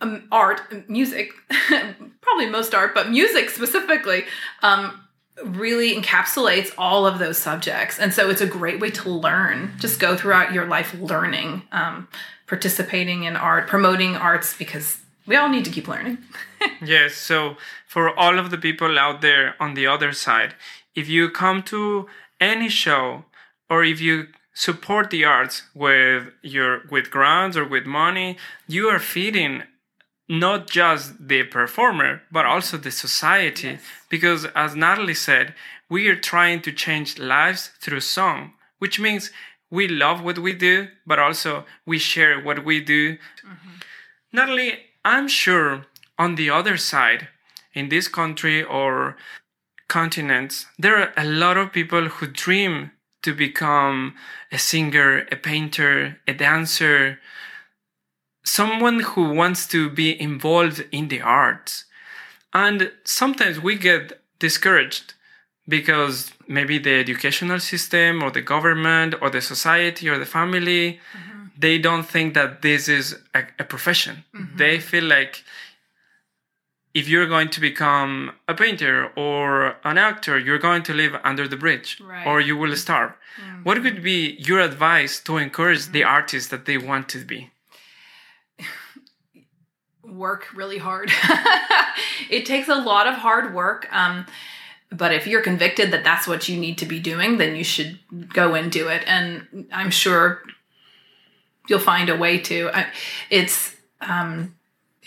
um, 0.00 0.28
art, 0.30 0.88
music, 0.88 1.32
probably 2.20 2.46
most 2.46 2.74
art, 2.74 2.94
but 2.94 3.10
music 3.10 3.50
specifically, 3.50 4.24
um, 4.62 5.00
really 5.44 5.94
encapsulates 5.94 6.72
all 6.78 7.06
of 7.06 7.18
those 7.18 7.36
subjects. 7.36 7.98
And 7.98 8.14
so 8.14 8.30
it's 8.30 8.40
a 8.40 8.46
great 8.46 8.80
way 8.80 8.90
to 8.90 9.10
learn, 9.10 9.72
just 9.78 10.00
go 10.00 10.16
throughout 10.16 10.52
your 10.52 10.66
life 10.66 10.94
learning, 10.94 11.62
um, 11.72 12.08
participating 12.46 13.24
in 13.24 13.36
art, 13.36 13.66
promoting 13.66 14.16
arts, 14.16 14.56
because 14.56 14.98
we 15.26 15.36
all 15.36 15.48
need 15.48 15.64
to 15.64 15.70
keep 15.70 15.88
learning. 15.88 16.18
yes. 16.84 17.14
So 17.14 17.56
for 17.86 18.16
all 18.16 18.38
of 18.38 18.50
the 18.50 18.58
people 18.58 18.98
out 18.98 19.20
there 19.20 19.54
on 19.60 19.74
the 19.74 19.86
other 19.86 20.12
side, 20.12 20.54
if 20.94 21.08
you 21.08 21.30
come 21.30 21.62
to 21.64 22.06
any 22.40 22.68
show 22.68 23.24
or 23.68 23.84
if 23.84 24.00
you 24.00 24.28
support 24.54 25.10
the 25.10 25.24
arts 25.24 25.62
with 25.74 26.32
your 26.42 26.82
with 26.90 27.10
grants 27.10 27.56
or 27.56 27.64
with 27.64 27.86
money, 27.86 28.38
you 28.66 28.88
are 28.88 28.98
feeding 28.98 29.62
not 30.28 30.68
just 30.68 31.28
the 31.28 31.44
performer 31.44 32.20
but 32.32 32.44
also 32.44 32.76
the 32.76 32.90
society 32.90 33.68
yes. 33.68 33.80
because 34.08 34.44
as 34.56 34.74
Natalie 34.74 35.14
said, 35.14 35.54
we 35.88 36.08
are 36.08 36.16
trying 36.16 36.60
to 36.62 36.72
change 36.72 37.18
lives 37.18 37.70
through 37.80 38.00
song, 38.00 38.52
which 38.78 38.98
means 38.98 39.30
we 39.70 39.86
love 39.88 40.22
what 40.22 40.38
we 40.38 40.52
do, 40.52 40.88
but 41.06 41.18
also 41.18 41.64
we 41.84 41.98
share 41.98 42.40
what 42.40 42.64
we 42.64 42.80
do. 42.80 43.14
Mm-hmm. 43.14 43.70
Natalie, 44.32 44.78
I'm 45.06 45.28
sure 45.28 45.86
on 46.18 46.34
the 46.34 46.50
other 46.50 46.76
side, 46.76 47.28
in 47.72 47.90
this 47.90 48.08
country 48.08 48.64
or 48.64 49.16
continents, 49.88 50.66
there 50.80 50.96
are 50.96 51.12
a 51.16 51.24
lot 51.24 51.56
of 51.56 51.72
people 51.72 52.08
who 52.08 52.26
dream 52.26 52.90
to 53.22 53.32
become 53.32 54.16
a 54.50 54.58
singer, 54.58 55.24
a 55.30 55.36
painter, 55.36 56.18
a 56.26 56.34
dancer, 56.34 57.20
someone 58.44 58.98
who 59.00 59.32
wants 59.32 59.68
to 59.68 59.88
be 59.88 60.20
involved 60.20 60.84
in 60.90 61.06
the 61.06 61.20
arts. 61.20 61.84
And 62.52 62.90
sometimes 63.04 63.60
we 63.60 63.76
get 63.76 64.20
discouraged 64.40 65.14
because 65.68 66.32
maybe 66.48 66.78
the 66.78 66.94
educational 66.98 67.60
system 67.60 68.24
or 68.24 68.32
the 68.32 68.42
government 68.42 69.14
or 69.22 69.30
the 69.30 69.40
society 69.40 70.08
or 70.08 70.18
the 70.18 70.26
family 70.26 70.98
mm-hmm 71.16 71.35
they 71.58 71.78
don't 71.78 72.04
think 72.04 72.34
that 72.34 72.62
this 72.62 72.88
is 72.88 73.16
a, 73.34 73.44
a 73.58 73.64
profession. 73.64 74.24
Mm-hmm. 74.34 74.56
They 74.56 74.78
feel 74.78 75.04
like 75.04 75.42
if 76.94 77.08
you're 77.08 77.26
going 77.26 77.48
to 77.50 77.60
become 77.60 78.32
a 78.48 78.54
painter 78.54 79.10
or 79.16 79.76
an 79.84 79.98
actor, 79.98 80.38
you're 80.38 80.58
going 80.58 80.82
to 80.82 80.94
live 80.94 81.14
under 81.24 81.46
the 81.46 81.56
bridge 81.56 82.00
right. 82.00 82.26
or 82.26 82.40
you 82.40 82.56
will 82.56 82.74
starve. 82.76 83.12
Mm-hmm. 83.12 83.62
What 83.64 83.82
would 83.82 84.02
be 84.02 84.36
your 84.38 84.60
advice 84.60 85.20
to 85.20 85.36
encourage 85.36 85.80
mm-hmm. 85.80 85.92
the 85.92 86.04
artists 86.04 86.48
that 86.48 86.64
they 86.64 86.78
want 86.78 87.08
to 87.10 87.18
be? 87.18 87.50
Work 90.02 90.46
really 90.54 90.78
hard. 90.78 91.10
it 92.30 92.46
takes 92.46 92.68
a 92.68 92.74
lot 92.74 93.06
of 93.06 93.14
hard 93.14 93.54
work. 93.54 93.88
Um, 93.92 94.26
but 94.90 95.12
if 95.12 95.26
you're 95.26 95.42
convicted 95.42 95.90
that 95.90 96.04
that's 96.04 96.28
what 96.28 96.48
you 96.48 96.56
need 96.56 96.78
to 96.78 96.86
be 96.86 97.00
doing, 97.00 97.38
then 97.38 97.56
you 97.56 97.64
should 97.64 97.98
go 98.32 98.54
and 98.54 98.70
do 98.70 98.88
it. 98.88 99.02
And 99.06 99.66
I'm 99.72 99.90
sure 99.90 100.42
you'll 101.68 101.78
find 101.78 102.08
a 102.08 102.16
way 102.16 102.38
to. 102.38 102.70
It's 103.30 103.74
um, 104.00 104.54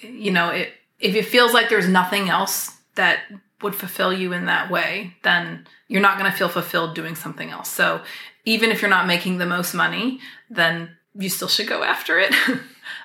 you 0.01 0.31
know, 0.31 0.49
it, 0.49 0.73
if 0.99 1.15
it 1.15 1.25
feels 1.25 1.53
like 1.53 1.69
there's 1.69 1.87
nothing 1.87 2.29
else 2.29 2.77
that 2.95 3.21
would 3.61 3.75
fulfill 3.75 4.13
you 4.13 4.33
in 4.33 4.45
that 4.45 4.71
way, 4.71 5.13
then 5.23 5.67
you're 5.87 6.01
not 6.01 6.17
going 6.17 6.29
to 6.29 6.37
feel 6.37 6.49
fulfilled 6.49 6.95
doing 6.95 7.15
something 7.15 7.49
else. 7.49 7.69
So 7.69 8.01
even 8.45 8.71
if 8.71 8.81
you're 8.81 8.89
not 8.89 9.07
making 9.07 9.37
the 9.37 9.45
most 9.45 9.73
money, 9.73 10.19
then 10.49 10.89
you 11.15 11.29
still 11.29 11.47
should 11.47 11.67
go 11.67 11.83
after 11.83 12.19
it. 12.19 12.33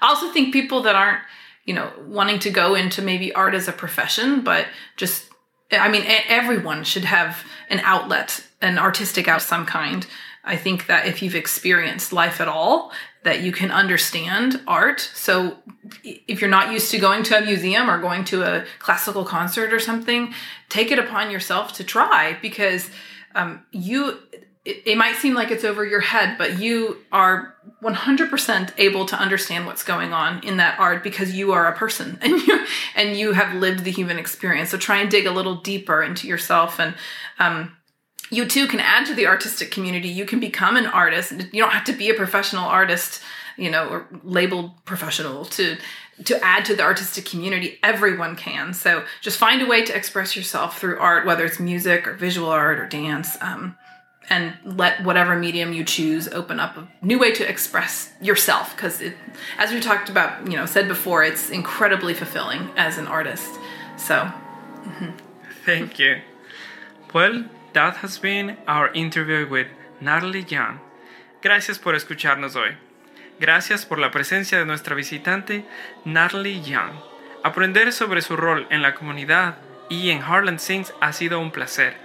I 0.00 0.08
also 0.08 0.30
think 0.30 0.52
people 0.52 0.82
that 0.82 0.94
aren't, 0.94 1.20
you 1.64 1.74
know, 1.74 1.90
wanting 2.06 2.38
to 2.40 2.50
go 2.50 2.74
into 2.74 3.02
maybe 3.02 3.32
art 3.32 3.54
as 3.54 3.68
a 3.68 3.72
profession, 3.72 4.42
but 4.42 4.66
just, 4.96 5.28
I 5.72 5.88
mean, 5.88 6.04
everyone 6.28 6.84
should 6.84 7.04
have 7.04 7.44
an 7.68 7.80
outlet, 7.80 8.46
an 8.60 8.78
artistic 8.78 9.26
out 9.26 9.42
some 9.42 9.66
kind. 9.66 10.06
I 10.44 10.56
think 10.56 10.86
that 10.86 11.06
if 11.06 11.22
you've 11.22 11.34
experienced 11.34 12.12
life 12.12 12.40
at 12.40 12.48
all, 12.48 12.92
that 13.24 13.40
you 13.40 13.52
can 13.52 13.70
understand 13.70 14.60
art. 14.66 15.00
So 15.00 15.58
if 16.04 16.40
you're 16.40 16.50
not 16.50 16.72
used 16.72 16.90
to 16.92 16.98
going 16.98 17.22
to 17.24 17.38
a 17.38 17.44
museum 17.44 17.90
or 17.90 18.00
going 18.00 18.24
to 18.26 18.42
a 18.42 18.64
classical 18.78 19.24
concert 19.24 19.72
or 19.72 19.80
something, 19.80 20.32
take 20.68 20.90
it 20.90 20.98
upon 20.98 21.30
yourself 21.30 21.72
to 21.74 21.84
try 21.84 22.38
because 22.40 22.90
um, 23.34 23.64
you. 23.72 24.18
It, 24.64 24.82
it 24.86 24.96
might 24.96 25.16
seem 25.16 25.34
like 25.34 25.50
it's 25.50 25.62
over 25.62 25.84
your 25.84 26.00
head, 26.00 26.38
but 26.38 26.58
you 26.58 26.96
are 27.12 27.54
100% 27.82 28.72
able 28.78 29.04
to 29.04 29.16
understand 29.16 29.66
what's 29.66 29.82
going 29.84 30.14
on 30.14 30.42
in 30.42 30.56
that 30.56 30.80
art 30.80 31.02
because 31.02 31.34
you 31.34 31.52
are 31.52 31.68
a 31.68 31.76
person 31.76 32.18
and 32.22 32.40
you 32.40 32.66
and 32.94 33.14
you 33.14 33.32
have 33.32 33.54
lived 33.54 33.84
the 33.84 33.90
human 33.90 34.18
experience. 34.18 34.70
So 34.70 34.78
try 34.78 35.02
and 35.02 35.10
dig 35.10 35.26
a 35.26 35.30
little 35.30 35.56
deeper 35.56 36.02
into 36.02 36.26
yourself 36.26 36.80
and 36.80 36.94
um, 37.38 37.76
you 38.30 38.46
too 38.46 38.66
can 38.66 38.80
add 38.80 39.06
to 39.06 39.14
the 39.14 39.26
artistic 39.26 39.70
community. 39.70 40.08
You 40.08 40.24
can 40.24 40.40
become 40.40 40.76
an 40.76 40.86
artist. 40.86 41.32
You 41.32 41.62
don't 41.62 41.72
have 41.72 41.84
to 41.84 41.92
be 41.92 42.10
a 42.10 42.14
professional 42.14 42.64
artist, 42.64 43.22
you 43.56 43.70
know, 43.70 43.88
or 43.88 44.06
labeled 44.22 44.84
professional 44.84 45.44
to 45.46 45.76
to 46.24 46.44
add 46.44 46.64
to 46.64 46.76
the 46.76 46.82
artistic 46.82 47.24
community. 47.24 47.78
Everyone 47.82 48.36
can. 48.36 48.72
So 48.72 49.04
just 49.20 49.36
find 49.36 49.60
a 49.62 49.66
way 49.66 49.84
to 49.84 49.96
express 49.96 50.36
yourself 50.36 50.78
through 50.78 50.98
art, 50.98 51.26
whether 51.26 51.44
it's 51.44 51.58
music 51.58 52.06
or 52.06 52.14
visual 52.14 52.48
art 52.48 52.78
or 52.78 52.86
dance. 52.86 53.36
Um, 53.40 53.76
and 54.30 54.54
let 54.64 55.04
whatever 55.04 55.36
medium 55.36 55.72
you 55.72 55.84
choose 55.84 56.28
open 56.28 56.58
up 56.58 56.76
a 56.76 56.88
new 57.02 57.18
way 57.18 57.32
to 57.32 57.48
express 57.48 58.10
yourself 58.22 58.74
because 58.74 59.02
as 59.58 59.70
we 59.70 59.80
talked 59.80 60.08
about 60.08 60.46
you 60.50 60.56
know 60.56 60.64
said 60.64 60.88
before 60.88 61.22
it's 61.22 61.50
incredibly 61.50 62.14
fulfilling 62.14 62.70
as 62.76 62.96
an 62.96 63.06
artist 63.06 63.58
so 63.98 64.14
mm-hmm. 64.14 65.10
thank 65.66 65.98
you 65.98 66.20
well 67.12 67.44
That 67.74 68.04
has 68.04 68.20
been 68.20 68.56
our 68.68 68.92
interview 68.94 69.48
with 69.50 69.66
Natalie 70.00 70.44
Young. 70.44 70.78
Gracias 71.42 71.80
por 71.80 71.96
escucharnos 71.96 72.54
hoy. 72.54 72.76
Gracias 73.40 73.84
por 73.84 73.98
la 73.98 74.12
presencia 74.12 74.60
de 74.60 74.64
nuestra 74.64 74.94
visitante 74.94 75.64
Natalie 76.04 76.62
Young. 76.62 76.92
Aprender 77.42 77.92
sobre 77.92 78.22
su 78.22 78.36
rol 78.36 78.68
en 78.70 78.80
la 78.80 78.94
comunidad 78.94 79.56
y 79.90 80.10
en 80.10 80.22
Harlan 80.22 80.60
Sings 80.60 80.94
ha 81.00 81.12
sido 81.12 81.40
un 81.40 81.50
placer. 81.50 81.96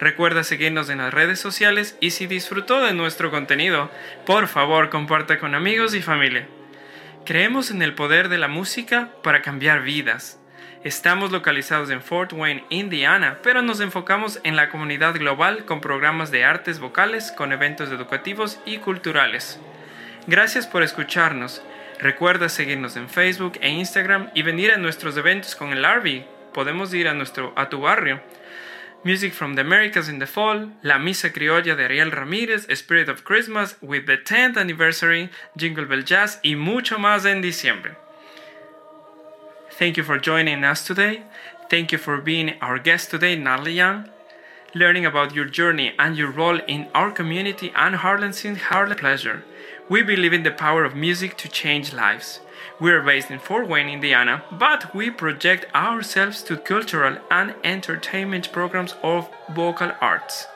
Recuerda 0.00 0.42
seguirnos 0.42 0.90
en 0.90 0.98
las 0.98 1.14
redes 1.14 1.38
sociales 1.38 1.96
y 2.00 2.10
si 2.10 2.26
disfrutó 2.26 2.80
de 2.80 2.92
nuestro 2.92 3.30
contenido, 3.30 3.92
por 4.26 4.48
favor 4.48 4.90
comparte 4.90 5.38
con 5.38 5.54
amigos 5.54 5.94
y 5.94 6.02
familia. 6.02 6.48
Creemos 7.24 7.70
en 7.70 7.82
el 7.82 7.94
poder 7.94 8.28
de 8.28 8.38
la 8.38 8.48
música 8.48 9.10
para 9.22 9.40
cambiar 9.40 9.82
vidas. 9.82 10.41
Estamos 10.84 11.30
localizados 11.30 11.90
en 11.90 12.02
Fort 12.02 12.32
Wayne, 12.32 12.64
Indiana, 12.68 13.38
pero 13.44 13.62
nos 13.62 13.78
enfocamos 13.78 14.40
en 14.42 14.56
la 14.56 14.68
comunidad 14.68 15.14
global 15.14 15.64
con 15.64 15.80
programas 15.80 16.32
de 16.32 16.44
artes 16.44 16.80
vocales, 16.80 17.30
con 17.30 17.52
eventos 17.52 17.90
educativos 17.90 18.58
y 18.66 18.78
culturales. 18.78 19.60
Gracias 20.26 20.66
por 20.66 20.82
escucharnos. 20.82 21.62
Recuerda 22.00 22.48
seguirnos 22.48 22.96
en 22.96 23.08
Facebook 23.08 23.58
e 23.60 23.70
Instagram 23.70 24.30
y 24.34 24.42
venir 24.42 24.72
a 24.72 24.76
nuestros 24.76 25.16
eventos 25.16 25.54
con 25.54 25.72
el 25.72 25.84
Arby. 25.84 26.24
Podemos 26.52 26.92
ir 26.92 27.06
a, 27.06 27.14
nuestro, 27.14 27.52
a 27.54 27.68
tu 27.68 27.82
barrio. 27.82 28.20
Music 29.04 29.32
from 29.32 29.54
the 29.54 29.60
Americas 29.60 30.08
in 30.08 30.18
the 30.18 30.26
fall, 30.26 30.72
La 30.82 30.98
Misa 30.98 31.32
Criolla 31.32 31.76
de 31.76 31.84
Ariel 31.84 32.10
Ramírez, 32.10 32.68
Spirit 32.68 33.08
of 33.08 33.22
Christmas 33.22 33.76
with 33.82 34.06
the 34.06 34.18
10th 34.18 34.56
anniversary, 34.56 35.30
Jingle 35.56 35.84
Bell 35.84 36.04
Jazz 36.04 36.40
y 36.42 36.56
mucho 36.56 36.98
más 36.98 37.24
en 37.24 37.40
diciembre. 37.40 38.01
Thank 39.78 39.96
you 39.96 40.04
for 40.04 40.18
joining 40.18 40.64
us 40.64 40.86
today. 40.86 41.22
Thank 41.70 41.92
you 41.92 41.98
for 41.98 42.18
being 42.18 42.60
our 42.60 42.78
guest 42.78 43.10
today, 43.10 43.36
Natalie 43.36 43.72
Young. 43.72 44.10
Learning 44.74 45.06
about 45.06 45.34
your 45.34 45.46
journey 45.46 45.94
and 45.98 46.14
your 46.14 46.30
role 46.30 46.60
in 46.68 46.88
our 46.94 47.10
community 47.10 47.72
and 47.74 47.94
Heartland 47.96 48.34
Sings 48.34 48.60
Harlem 48.62 48.98
Pleasure. 48.98 49.44
We 49.88 50.02
believe 50.02 50.34
in 50.34 50.42
the 50.42 50.50
power 50.50 50.84
of 50.84 50.94
music 50.94 51.38
to 51.38 51.48
change 51.48 51.94
lives. 51.94 52.40
We 52.80 52.92
are 52.92 53.02
based 53.02 53.30
in 53.30 53.38
Fort 53.38 53.66
Wayne, 53.66 53.88
Indiana, 53.88 54.44
but 54.52 54.94
we 54.94 55.08
project 55.10 55.64
ourselves 55.74 56.42
to 56.44 56.58
cultural 56.58 57.16
and 57.30 57.54
entertainment 57.64 58.52
programs 58.52 58.94
of 59.02 59.30
vocal 59.54 59.92
arts. 60.02 60.46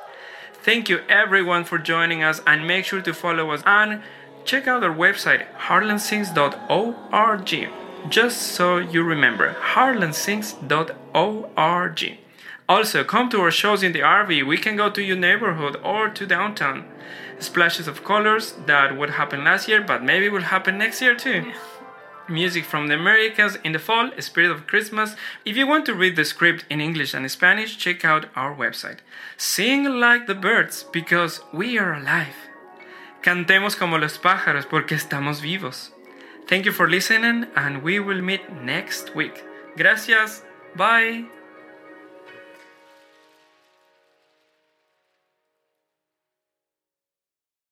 Thank 0.63 0.91
you 0.91 1.01
everyone 1.09 1.65
for 1.65 1.79
joining 1.79 2.23
us 2.23 2.43
and 2.47 2.67
make 2.67 2.85
sure 2.85 3.01
to 3.01 3.15
follow 3.15 3.51
us 3.51 3.63
and 3.65 4.03
check 4.45 4.69
out 4.69 4.85
our 4.85 4.95
website 4.95 5.47
heartlandsings.org 5.55 7.86
just 8.09 8.43
so 8.43 8.79
you 8.79 9.03
remember 9.03 9.57
heartlandsings.org. 9.75 12.19
Also, 12.69 13.05
come 13.05 13.31
to 13.31 13.41
our 13.41 13.51
shows 13.51 13.83
in 13.83 13.93
the 13.93 14.01
RV. 14.01 14.47
We 14.47 14.59
can 14.59 14.77
go 14.77 14.91
to 14.91 15.03
your 15.03 15.17
neighborhood 15.17 15.77
or 15.85 16.09
to 16.09 16.27
downtown. 16.27 16.85
Splashes 17.39 17.87
of 17.87 18.03
colors 18.03 18.55
that 18.67 18.97
would 18.97 19.11
happen 19.11 19.45
last 19.45 19.69
year, 19.69 19.81
but 19.81 20.03
maybe 20.03 20.29
will 20.29 20.43
happen 20.43 20.79
next 20.79 21.01
year 21.01 21.15
too. 21.15 21.45
Yeah 21.47 21.55
music 22.29 22.65
from 22.65 22.89
the 22.89 22.95
Americas 22.95 23.57
in 23.65 23.73
the 23.73 23.79
fall, 23.79 24.11
Spirit 24.19 24.51
of 24.51 24.67
Christmas. 24.67 25.17
If 25.45 25.57
you 25.57 25.67
want 25.67 25.87
to 25.87 25.95
read 25.95 26.17
the 26.17 26.25
script 26.25 26.65
in 26.71 26.81
English 26.81 27.15
and 27.15 27.31
Spanish, 27.31 27.77
check 27.77 28.05
out 28.05 28.27
our 28.35 28.55
website. 28.55 28.99
Sing 29.37 29.85
like 29.85 30.27
the 30.27 30.35
birds 30.35 30.85
because 30.93 31.41
we 31.53 31.79
are 31.79 31.95
alive. 31.95 32.35
Cantemos 33.23 33.77
como 33.77 33.99
los 33.99 34.19
pájaros 34.19 34.69
porque 34.69 34.97
estamos 34.97 35.41
vivos. 35.41 35.93
Thank 36.47 36.65
you 36.65 36.73
for 36.73 36.89
listening 36.89 37.47
and 37.57 37.83
we 37.83 37.99
will 37.99 38.23
meet 38.23 38.53
next 38.63 39.15
week. 39.15 39.45
Gracias. 39.77 40.43
Bye. 40.77 41.25